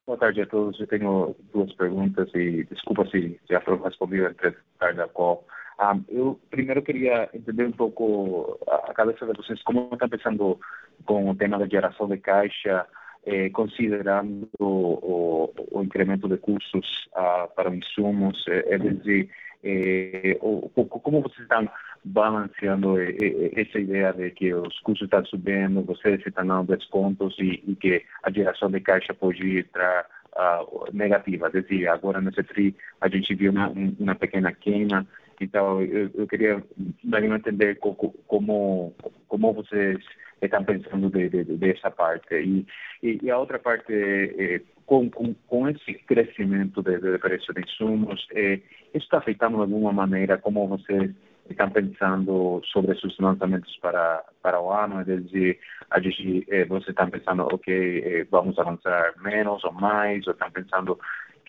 Boa 0.05 0.17
tarde 0.19 0.41
a 0.41 0.45
todos. 0.45 0.79
Eu 0.79 0.87
tenho 0.87 1.35
duas 1.51 1.73
perguntas 1.73 2.29
e 2.35 2.63
desculpa 2.65 3.07
se 3.07 3.39
já 3.49 3.59
foram 3.61 3.81
respondidas 3.81 4.35
tarde 4.77 4.97
da 4.97 5.07
call. 5.07 5.47
Ah, 5.81 5.97
eu 6.09 6.37
primeiro 6.49 6.81
queria 6.81 7.29
entender 7.33 7.65
um 7.65 7.71
pouco 7.71 8.59
a, 8.67 8.93
cabeça 8.93 9.25
de 9.25 9.31
vocês, 9.31 9.63
como 9.63 9.89
estão 9.93 10.09
pensando 10.09 10.59
com 11.05 11.29
o 11.29 11.35
tema 11.35 11.57
da 11.57 11.65
geração 11.67 12.05
de 12.09 12.17
caixa, 12.17 12.85
eh, 13.25 13.49
considerando 13.51 14.49
o, 14.59 15.49
o, 15.71 15.81
incremento 15.81 16.27
de 16.27 16.35
custos 16.35 17.07
uh, 17.13 17.47
para 17.55 17.73
insumos, 17.73 18.45
é, 18.49 18.75
é 18.75 18.77
dizer, 18.77 19.29
eh, 19.63 20.37
o, 20.41 20.69
como 20.69 21.21
vocês 21.21 21.43
estão 21.43 21.69
balanceando 22.03 22.95
essa 22.99 23.79
ideia 23.79 24.11
de 24.11 24.31
que 24.31 24.53
os 24.53 24.77
custos 24.81 25.05
estão 25.05 25.23
subindo, 25.25 25.81
vocês 25.83 26.21
estão 26.25 26.45
dando 26.45 26.75
descontos 26.75 27.37
e, 27.39 27.63
e 27.65 27.75
que 27.77 28.03
a 28.23 28.29
geração 28.29 28.69
de 28.69 28.81
caixa 28.81 29.13
pode 29.13 29.59
entrar 29.59 30.05
uh, 30.35 30.85
negativa. 30.93 31.49
Quer 31.49 31.63
dizer, 31.63 31.87
agora 31.87 32.19
nesse 32.19 32.43
TRI 32.43 32.75
a 32.99 33.07
gente 33.07 33.33
viu 33.33 33.51
uma, 33.51 33.71
uma 33.99 34.15
pequena 34.15 34.51
queima, 34.51 35.07
então 35.39 35.81
eu, 35.81 36.09
eu 36.13 36.27
queria 36.27 36.63
entender 37.03 37.75
como, 37.79 38.93
como, 39.27 39.53
vocês 39.53 39.97
estão 40.41 40.63
pensando 40.63 41.09
de, 41.09 41.29
de, 41.29 41.43
dessa 41.43 41.91
parte. 41.91 42.35
E, 42.35 42.65
e, 43.03 43.19
e, 43.23 43.31
a 43.31 43.37
outra 43.37 43.59
parte, 43.59 43.93
é, 43.93 44.61
com, 44.85 45.09
com, 45.09 45.33
com, 45.47 45.69
esse 45.69 45.93
crescimento 46.05 46.81
de, 46.81 46.97
de 46.99 47.17
preço 47.17 47.53
de 47.53 47.61
insumos, 47.61 48.27
é, 48.33 48.55
isso 48.93 49.05
está 49.05 49.19
afetando 49.19 49.57
de 49.57 49.63
alguma 49.63 49.93
maneira 49.93 50.37
como 50.37 50.67
vocês 50.67 51.11
estão 51.49 51.69
pensando 51.69 52.61
sobre 52.65 52.95
esses 52.95 53.17
lançamentos 53.17 53.75
para, 53.77 54.23
para 54.41 54.61
o 54.61 54.71
ano, 54.71 55.01
é 55.01 55.03
dizer, 55.03 55.59
a 55.89 55.99
gente, 55.99 56.45
eh, 56.49 56.65
você 56.65 56.91
está 56.91 57.07
pensando, 57.07 57.43
ok, 57.43 57.73
eh, 57.73 58.27
vamos 58.29 58.57
avançar 58.59 59.13
menos 59.21 59.63
ou 59.63 59.71
mais, 59.71 60.25
ou 60.27 60.33
estão 60.33 60.51
pensando 60.51 60.99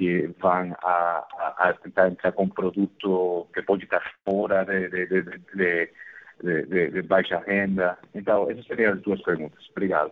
que 0.01 0.35
vão 0.39 0.75
a, 0.83 1.27
a, 1.37 1.69
a, 1.69 1.75
tentar 1.75 2.09
entrar 2.09 2.33
com 2.33 2.45
um 2.45 2.49
produto 2.49 3.47
que 3.53 3.61
pode 3.61 3.85
estar 3.85 4.03
fora 4.25 4.65
de, 4.65 4.89
de, 4.89 5.07
de, 5.55 5.91
de, 6.43 6.91
de 6.91 7.03
baixa 7.03 7.39
renda. 7.47 7.99
Então, 8.15 8.51
essas 8.51 8.65
seriam 8.65 8.95
as 8.95 9.03
duas 9.03 9.21
perguntas. 9.21 9.63
Obrigado. 9.73 10.11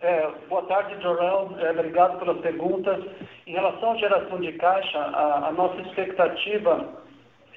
É, 0.00 0.30
boa 0.48 0.62
tarde, 0.62 0.98
Jorel. 1.02 1.54
É, 1.58 1.72
obrigado 1.72 2.18
pelas 2.20 2.40
perguntas. 2.40 3.04
Em 3.46 3.52
relação 3.52 3.92
à 3.92 3.96
geração 3.96 4.40
de 4.40 4.52
caixa, 4.52 4.98
a, 4.98 5.48
a 5.48 5.52
nossa 5.52 5.78
expectativa 5.82 7.02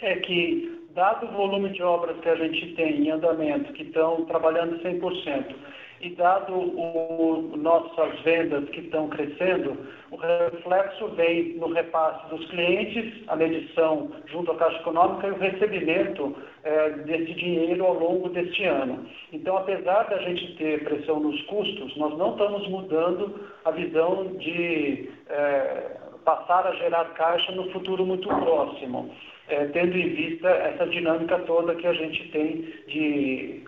é 0.02 0.18
que, 0.18 0.90
dado 0.94 1.26
o 1.26 1.32
volume 1.32 1.70
de 1.70 1.82
obras 1.82 2.20
que 2.20 2.28
a 2.28 2.36
gente 2.36 2.76
tem 2.76 3.08
em 3.08 3.12
andamento, 3.12 3.72
que 3.72 3.84
estão 3.84 4.26
trabalhando 4.26 4.78
100%, 4.84 5.56
e 6.02 6.10
dado 6.12 6.54
o, 6.54 7.54
nossas 7.58 8.20
vendas 8.22 8.70
que 8.70 8.82
estão 8.82 9.10
crescendo, 9.10 9.78
o 10.12 10.16
reflexo 10.16 11.08
vem 11.10 11.56
no 11.58 11.72
repasse 11.72 12.30
dos 12.30 12.46
clientes, 12.50 13.24
a 13.28 13.36
medição 13.36 14.12
junto 14.28 14.52
à 14.52 14.56
Caixa 14.58 14.78
Econômica 14.78 15.28
e 15.28 15.32
o 15.32 15.38
recebimento 15.38 16.36
é, 16.64 16.90
desse 16.90 17.34
dinheiro 17.34 17.86
ao 17.86 17.94
longo 17.94 18.30
deste 18.30 18.64
ano. 18.64 19.06
Então, 19.34 19.58
apesar 19.58 20.04
da 20.04 20.18
gente 20.20 20.56
ter 20.58 20.84
pressão 20.84 21.20
nos 21.20 21.42
custos, 21.44 21.96
nós 21.98 22.18
não 22.18 22.32
estamos 22.32 22.68
mudando 22.70 23.48
a 23.66 23.72
visão 23.72 24.26
de 24.38 25.10
é, 25.30 25.98
passar 26.24 26.68
a 26.68 26.76
gerar 26.76 27.06
caixa 27.14 27.52
no 27.54 27.72
futuro 27.72 28.06
muito 28.06 28.28
próximo 28.28 29.12
é, 29.48 29.66
tendo 29.68 29.98
em 29.98 30.10
vista 30.10 30.50
essa 30.50 30.86
dinâmica 30.88 31.40
toda 31.40 31.76
que 31.76 31.88
a 31.88 31.94
gente 31.94 32.30
tem 32.30 32.68
de 32.88 33.64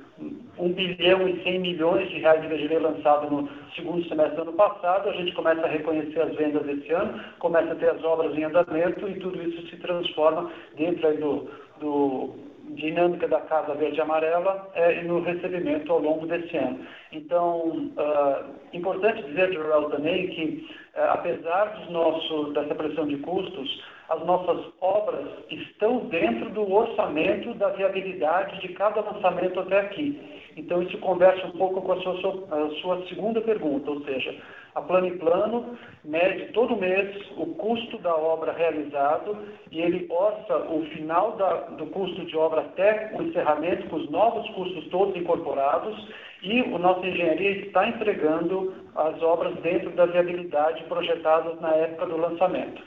1 0.58 0.74
bilhão 0.74 1.28
e 1.28 1.42
100 1.44 1.60
milhões 1.60 2.10
de 2.10 2.20
reais 2.20 2.42
de 2.42 2.48
VGV 2.48 2.80
lançado 2.80 3.30
no 3.32 3.50
segundo 3.76 4.08
semestre 4.08 4.36
do 4.36 4.42
ano 4.42 4.54
passado, 4.54 5.10
a 5.10 5.14
gente 5.14 5.34
começa 5.34 5.62
a 5.62 5.70
reconhecer 5.70 6.22
as 6.22 6.36
vendas 6.36 6.68
esse 6.68 6.92
ano, 6.92 7.20
começa 7.40 7.72
a 7.72 7.76
ter 7.76 7.90
as 7.90 8.04
obras 8.04 8.38
em 8.38 8.44
andamento 8.44 9.08
e 9.08 9.20
tudo 9.20 9.42
isso 9.42 9.68
se 9.68 9.78
transforma 9.78 10.52
dentro 10.76 11.16
do, 11.18 11.50
do 11.80 12.50
dinâmica 12.76 13.28
da 13.28 13.42
Casa 13.42 13.74
Verde 13.74 13.98
e 13.98 14.02
Amarela 14.02 14.70
é, 14.74 15.02
no 15.04 15.22
recebimento 15.22 15.92
ao 15.92 16.00
longo 16.00 16.28
desse 16.28 16.56
ano. 16.58 16.80
Então, 17.12 17.92
uh, 17.98 18.46
importante 18.74 19.24
dizer, 19.24 19.54
Joel, 19.54 19.90
também 19.90 20.28
que, 20.28 20.68
uh, 20.96 21.12
apesar 21.12 21.66
dos 21.66 21.90
nosso, 21.90 22.52
dessa 22.54 22.76
pressão 22.76 23.08
de 23.08 23.18
custos, 23.18 23.84
as 24.10 24.26
nossas 24.26 24.66
obras 24.82 25.28
estão 25.50 26.00
dentro 26.08 26.50
do 26.50 26.72
orçamento 26.72 27.54
da 27.54 27.70
viabilidade 27.70 28.60
de 28.60 28.70
cada 28.70 29.02
lançamento 29.02 29.60
até 29.60 29.80
aqui. 29.80 30.20
Então, 30.58 30.82
isso 30.82 30.98
conversa 30.98 31.46
um 31.48 31.52
pouco 31.52 31.82
com 31.82 31.94
a 31.94 32.02
sua, 32.02 32.14
a 32.52 32.70
sua 32.82 33.08
segunda 33.08 33.40
pergunta, 33.40 33.92
ou 33.92 34.02
seja, 34.04 34.36
a 34.76 34.82
Plano 34.82 35.08
e 35.08 35.18
Plano 35.18 35.78
mede 36.04 36.52
todo 36.54 36.76
mês 36.76 37.16
o 37.38 37.46
custo 37.56 37.98
da 38.00 38.16
obra 38.16 38.52
realizado 38.52 39.38
e 39.72 39.80
ele 39.80 40.08
orça 40.10 40.58
o 40.70 40.84
final 40.88 41.34
da, 41.34 41.54
do 41.78 41.86
custo 41.88 42.26
de 42.26 42.36
obra 42.36 42.62
até 42.62 43.12
o 43.14 43.22
encerramento, 43.22 43.88
com 43.90 43.98
os 43.98 44.10
novos 44.10 44.50
custos 44.52 44.88
todos 44.90 45.16
incorporados, 45.16 45.96
e 46.42 46.62
o 46.62 46.78
nossa 46.78 47.06
engenharia 47.06 47.52
está 47.52 47.88
entregando 47.88 48.74
as 48.96 49.22
obras 49.22 49.54
dentro 49.62 49.92
da 49.92 50.06
viabilidade 50.06 50.84
projetadas 50.86 51.60
na 51.62 51.72
época 51.76 52.06
do 52.08 52.18
lançamento. 52.18 52.82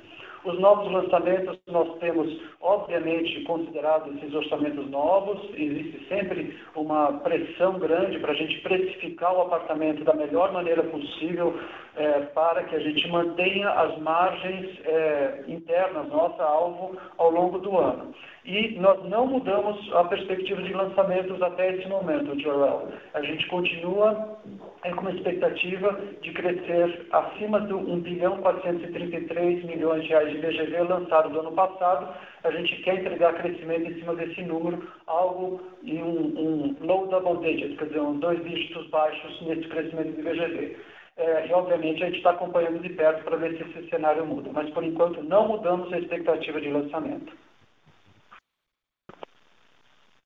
Os 0.44 0.58
novos 0.58 0.90
lançamentos, 0.90 1.56
nós 1.68 1.98
temos, 1.98 2.28
obviamente, 2.60 3.44
considerado 3.44 4.12
esses 4.16 4.34
orçamentos 4.34 4.90
novos, 4.90 5.38
existe 5.54 6.04
sempre 6.08 6.58
uma 6.74 7.12
pressão 7.20 7.78
grande 7.78 8.18
para 8.18 8.32
a 8.32 8.34
gente 8.34 8.60
precificar 8.60 9.32
o 9.34 9.42
apartamento 9.42 10.02
da 10.02 10.14
melhor 10.14 10.52
maneira 10.52 10.82
possível 10.82 11.54
é, 11.94 12.20
para 12.34 12.64
que 12.64 12.74
a 12.74 12.80
gente 12.80 13.08
mantenha 13.08 13.70
as 13.70 13.96
margens 13.98 14.80
é, 14.84 15.44
internas, 15.46 16.08
nossa 16.08 16.42
alvo, 16.42 16.96
ao 17.18 17.30
longo 17.30 17.58
do 17.58 17.78
ano. 17.78 18.12
E 18.44 18.76
nós 18.80 19.02
não 19.08 19.28
mudamos 19.28 19.78
a 19.94 20.04
perspectiva 20.04 20.60
de 20.62 20.72
lançamentos 20.72 21.40
até 21.40 21.76
esse 21.76 21.88
momento, 21.88 22.36
Joel. 22.40 22.88
A 23.14 23.22
gente 23.22 23.46
continua 23.46 24.38
é, 24.84 24.90
com 24.90 25.02
uma 25.02 25.12
expectativa 25.12 25.98
de 26.20 26.32
crescer 26.32 27.06
acima 27.12 27.60
do 27.60 27.78
1 27.78 28.00
bilhão 28.00 28.42
433 28.42 29.64
milhões 29.64 30.02
de 30.02 30.08
reais 30.08 30.30
de 30.30 30.38
VGV 30.38 30.82
lançado 30.82 31.28
no 31.28 31.40
ano 31.40 31.52
passado. 31.52 32.12
A 32.42 32.50
gente 32.50 32.82
quer 32.82 32.96
entregar 32.96 33.34
crescimento 33.34 33.90
em 33.90 33.94
cima 33.94 34.16
desse 34.16 34.42
número, 34.42 34.82
algo 35.06 35.60
em 35.84 36.02
um, 36.02 36.18
um 36.36 36.76
low 36.80 37.06
double 37.06 37.46
digit, 37.46 37.76
quer 37.76 37.86
dizer, 37.86 38.00
um 38.00 38.18
dois 38.18 38.42
dígitos 38.42 38.88
baixos 38.90 39.40
nesse 39.42 39.68
crescimento 39.68 40.16
de 40.16 40.22
VGV. 40.22 40.76
é, 41.16 41.46
e 41.46 41.52
obviamente 41.52 42.02
a 42.02 42.06
gente 42.06 42.18
está 42.18 42.30
acompanhando 42.30 42.80
de 42.80 42.88
perto 42.88 43.22
para 43.22 43.36
ver 43.36 43.56
se 43.56 43.62
esse 43.62 43.88
cenário 43.88 44.26
muda. 44.26 44.50
Mas 44.52 44.68
por 44.70 44.82
enquanto 44.82 45.22
não 45.22 45.46
mudamos 45.46 45.92
a 45.92 45.98
expectativa 45.98 46.60
de 46.60 46.70
lançamento. 46.70 47.32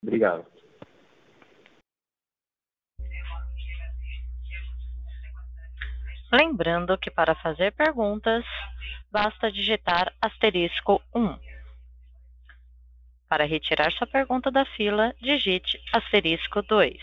Obrigado. 0.02 0.46
Lembrando 6.37 6.99
que 6.99 7.11
para 7.11 7.34
fazer 7.37 7.72
perguntas, 7.72 8.45
basta 9.11 9.51
digitar 9.51 10.12
asterisco 10.20 11.01
1. 11.14 11.41
Para 13.26 13.47
retirar 13.47 13.91
sua 13.93 14.07
pergunta 14.07 14.51
da 14.51 14.66
fila, 14.66 15.14
digite 15.18 15.82
asterisco 15.95 16.61
2. 16.61 17.01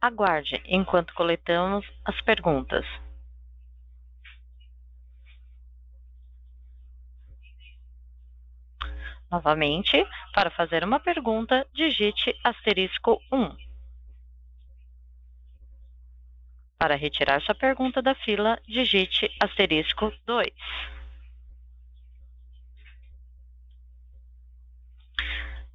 Aguarde 0.00 0.62
enquanto 0.64 1.12
coletamos 1.12 1.86
as 2.02 2.18
perguntas. 2.22 2.86
Novamente, 9.30 10.02
para 10.34 10.50
fazer 10.50 10.82
uma 10.82 10.98
pergunta, 10.98 11.66
digite 11.74 12.34
asterisco 12.42 13.20
1. 13.30 13.71
Para 16.82 16.96
retirar 16.96 17.40
sua 17.42 17.54
pergunta 17.54 18.02
da 18.02 18.12
fila, 18.12 18.58
digite 18.66 19.30
asterisco 19.40 20.12
2. 20.26 20.50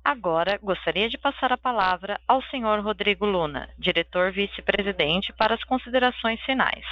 Agora, 0.03 0.59
gostaria 0.61 1.07
de 1.07 1.17
passar 1.17 1.53
a 1.53 1.57
palavra 1.57 2.19
ao 2.27 2.41
senhor 2.47 2.81
Rodrigo 2.81 3.25
Luna, 3.25 3.69
diretor 3.79 4.33
vice-presidente, 4.33 5.31
para 5.31 5.53
as 5.53 5.63
considerações 5.63 6.41
finais. 6.41 6.85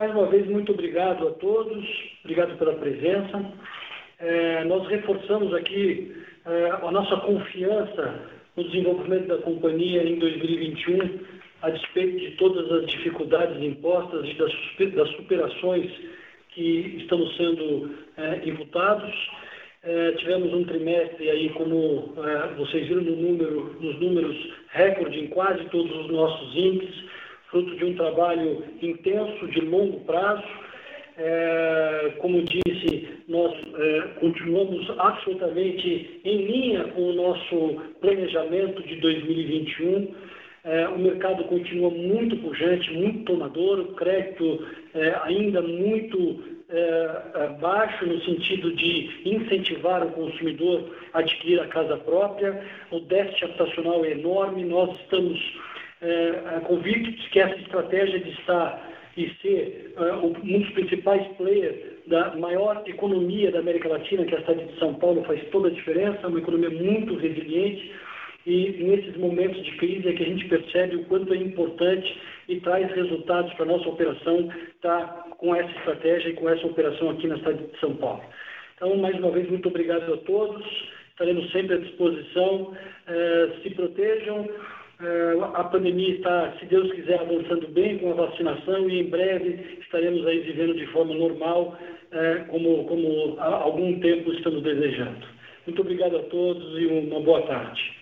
Mais 0.00 0.10
uma 0.12 0.26
vez, 0.28 0.46
muito 0.48 0.72
obrigado 0.72 1.28
a 1.28 1.32
todos, 1.32 1.84
obrigado 2.24 2.56
pela 2.56 2.78
presença. 2.78 3.52
É, 4.18 4.64
nós 4.64 4.88
reforçamos 4.88 5.52
aqui 5.52 6.16
é, 6.46 6.70
a 6.70 6.90
nossa 6.90 7.18
confiança 7.18 8.37
no 8.58 8.64
desenvolvimento 8.64 9.28
da 9.28 9.38
companhia 9.38 10.02
em 10.02 10.18
2021, 10.18 11.20
a 11.62 11.70
despeito 11.70 12.18
de 12.18 12.30
todas 12.32 12.70
as 12.72 12.86
dificuldades 12.86 13.62
impostas 13.62 14.28
e 14.28 14.34
das, 14.90 15.08
superações 15.12 15.88
que 16.50 16.96
estamos 17.00 17.36
sendo 17.36 17.94
é, 18.16 18.48
imputados. 18.48 19.14
É, 19.84 20.12
tivemos 20.12 20.52
um 20.52 20.64
trimestre 20.64 21.30
aí, 21.30 21.50
como 21.50 22.14
é, 22.18 22.54
vocês 22.54 22.88
viram 22.88 23.02
no 23.02 23.16
número, 23.16 23.76
nos 23.80 24.00
números, 24.00 24.36
recorde 24.70 25.20
em 25.20 25.28
quase 25.28 25.64
todos 25.66 25.94
os 25.96 26.10
nossos 26.10 26.56
índices, 26.56 27.04
fruto 27.50 27.76
de 27.76 27.84
um 27.84 27.94
trabalho 27.94 28.64
intenso, 28.82 29.46
de 29.46 29.60
longo 29.60 30.00
prazo. 30.00 30.42
É, 31.20 32.12
como 32.18 32.42
disse, 32.42 33.08
nós 33.26 33.52
é, 33.52 34.00
continuamos 34.20 34.88
absolutamente 34.98 36.20
em 36.24 36.46
linha 36.46 36.84
com 36.84 37.10
o 37.10 37.12
nosso 37.12 37.82
planejamento 38.00 38.80
de 38.84 38.94
2021. 39.00 40.14
É, 40.62 40.88
o 40.88 40.96
mercado 40.96 41.42
continua 41.44 41.90
muito 41.90 42.36
pujante, 42.36 42.92
muito 42.92 43.24
tomador, 43.24 43.80
o 43.80 43.94
crédito 43.94 44.64
é, 44.94 45.18
ainda 45.24 45.60
muito 45.60 46.40
é, 46.68 47.48
baixo 47.60 48.06
no 48.06 48.20
sentido 48.20 48.72
de 48.76 49.10
incentivar 49.24 50.06
o 50.06 50.12
consumidor 50.12 50.88
a 51.14 51.18
adquirir 51.18 51.60
a 51.60 51.66
casa 51.66 51.96
própria, 51.96 52.62
o 52.92 53.00
déficit 53.00 53.44
habitacional 53.44 54.04
é 54.04 54.12
enorme, 54.12 54.64
nós 54.64 54.96
estamos 55.00 55.40
convictos 56.68 57.26
que 57.32 57.40
essa 57.40 57.56
estratégia 57.56 58.20
de 58.20 58.30
estar 58.30 58.88
e 59.18 59.34
ser 59.42 59.94
um 60.22 60.60
dos 60.60 60.70
principais 60.70 61.26
players 61.36 61.76
da 62.06 62.36
maior 62.36 62.82
economia 62.86 63.50
da 63.50 63.58
América 63.58 63.88
Latina, 63.88 64.24
que 64.24 64.32
é 64.34 64.38
a 64.38 64.40
cidade 64.42 64.64
de 64.64 64.78
São 64.78 64.94
Paulo, 64.94 65.24
faz 65.24 65.44
toda 65.50 65.66
a 65.66 65.72
diferença, 65.72 66.28
uma 66.28 66.38
economia 66.38 66.70
muito 66.70 67.16
resiliente, 67.16 67.92
e 68.46 68.82
nesses 68.84 69.16
momentos 69.16 69.62
de 69.64 69.72
crise 69.72 70.08
é 70.08 70.12
que 70.12 70.22
a 70.22 70.26
gente 70.26 70.48
percebe 70.48 70.96
o 70.96 71.04
quanto 71.06 71.34
é 71.34 71.36
importante 71.36 72.16
e 72.48 72.60
traz 72.60 72.90
resultados 72.94 73.52
para 73.54 73.64
a 73.64 73.68
nossa 73.68 73.88
operação 73.88 74.48
estar 74.74 75.00
tá, 75.00 75.26
com 75.36 75.54
essa 75.54 75.70
estratégia 75.78 76.30
e 76.30 76.34
com 76.34 76.48
essa 76.48 76.66
operação 76.66 77.10
aqui 77.10 77.26
na 77.26 77.36
cidade 77.38 77.66
de 77.66 77.78
São 77.80 77.96
Paulo. 77.96 78.22
Então, 78.76 78.96
mais 78.96 79.18
uma 79.18 79.32
vez, 79.32 79.50
muito 79.50 79.68
obrigado 79.68 80.14
a 80.14 80.16
todos. 80.18 80.64
Estaremos 81.10 81.50
sempre 81.50 81.74
à 81.74 81.78
disposição. 81.78 82.72
Eh, 83.08 83.48
se 83.62 83.70
protejam. 83.70 84.48
Eh, 85.00 85.34
a 85.54 85.62
pandemia 85.64 86.16
está, 86.16 86.52
se 86.58 86.66
Deus 86.66 86.90
quiser, 86.92 87.20
avançando 87.20 87.68
bem 87.68 87.98
com 87.98 88.10
a 88.10 88.26
vacinação 88.26 88.90
e 88.90 89.00
em 89.00 89.08
breve 89.08 89.78
estaremos 89.80 90.26
aí 90.26 90.40
vivendo 90.40 90.74
de 90.74 90.86
forma 90.88 91.14
normal, 91.14 91.78
eh, 92.10 92.44
como, 92.48 92.84
como 92.84 93.38
há 93.38 93.62
algum 93.62 94.00
tempo 94.00 94.32
estamos 94.32 94.60
desejando. 94.62 95.24
Muito 95.66 95.82
obrigado 95.82 96.16
a 96.16 96.22
todos 96.24 96.80
e 96.80 96.86
uma 96.86 97.20
boa 97.20 97.42
tarde. 97.42 97.96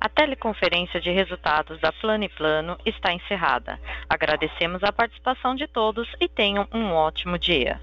A 0.00 0.08
teleconferência 0.08 1.00
de 1.00 1.10
resultados 1.10 1.80
da 1.80 1.92
Plano 1.92 2.24
e 2.24 2.28
Plano 2.30 2.76
está 2.84 3.12
encerrada. 3.12 3.78
Agradecemos 4.08 4.82
a 4.82 4.92
participação 4.92 5.54
de 5.54 5.68
todos 5.68 6.08
e 6.20 6.28
tenham 6.28 6.66
um 6.74 6.92
ótimo 6.92 7.38
dia. 7.38 7.80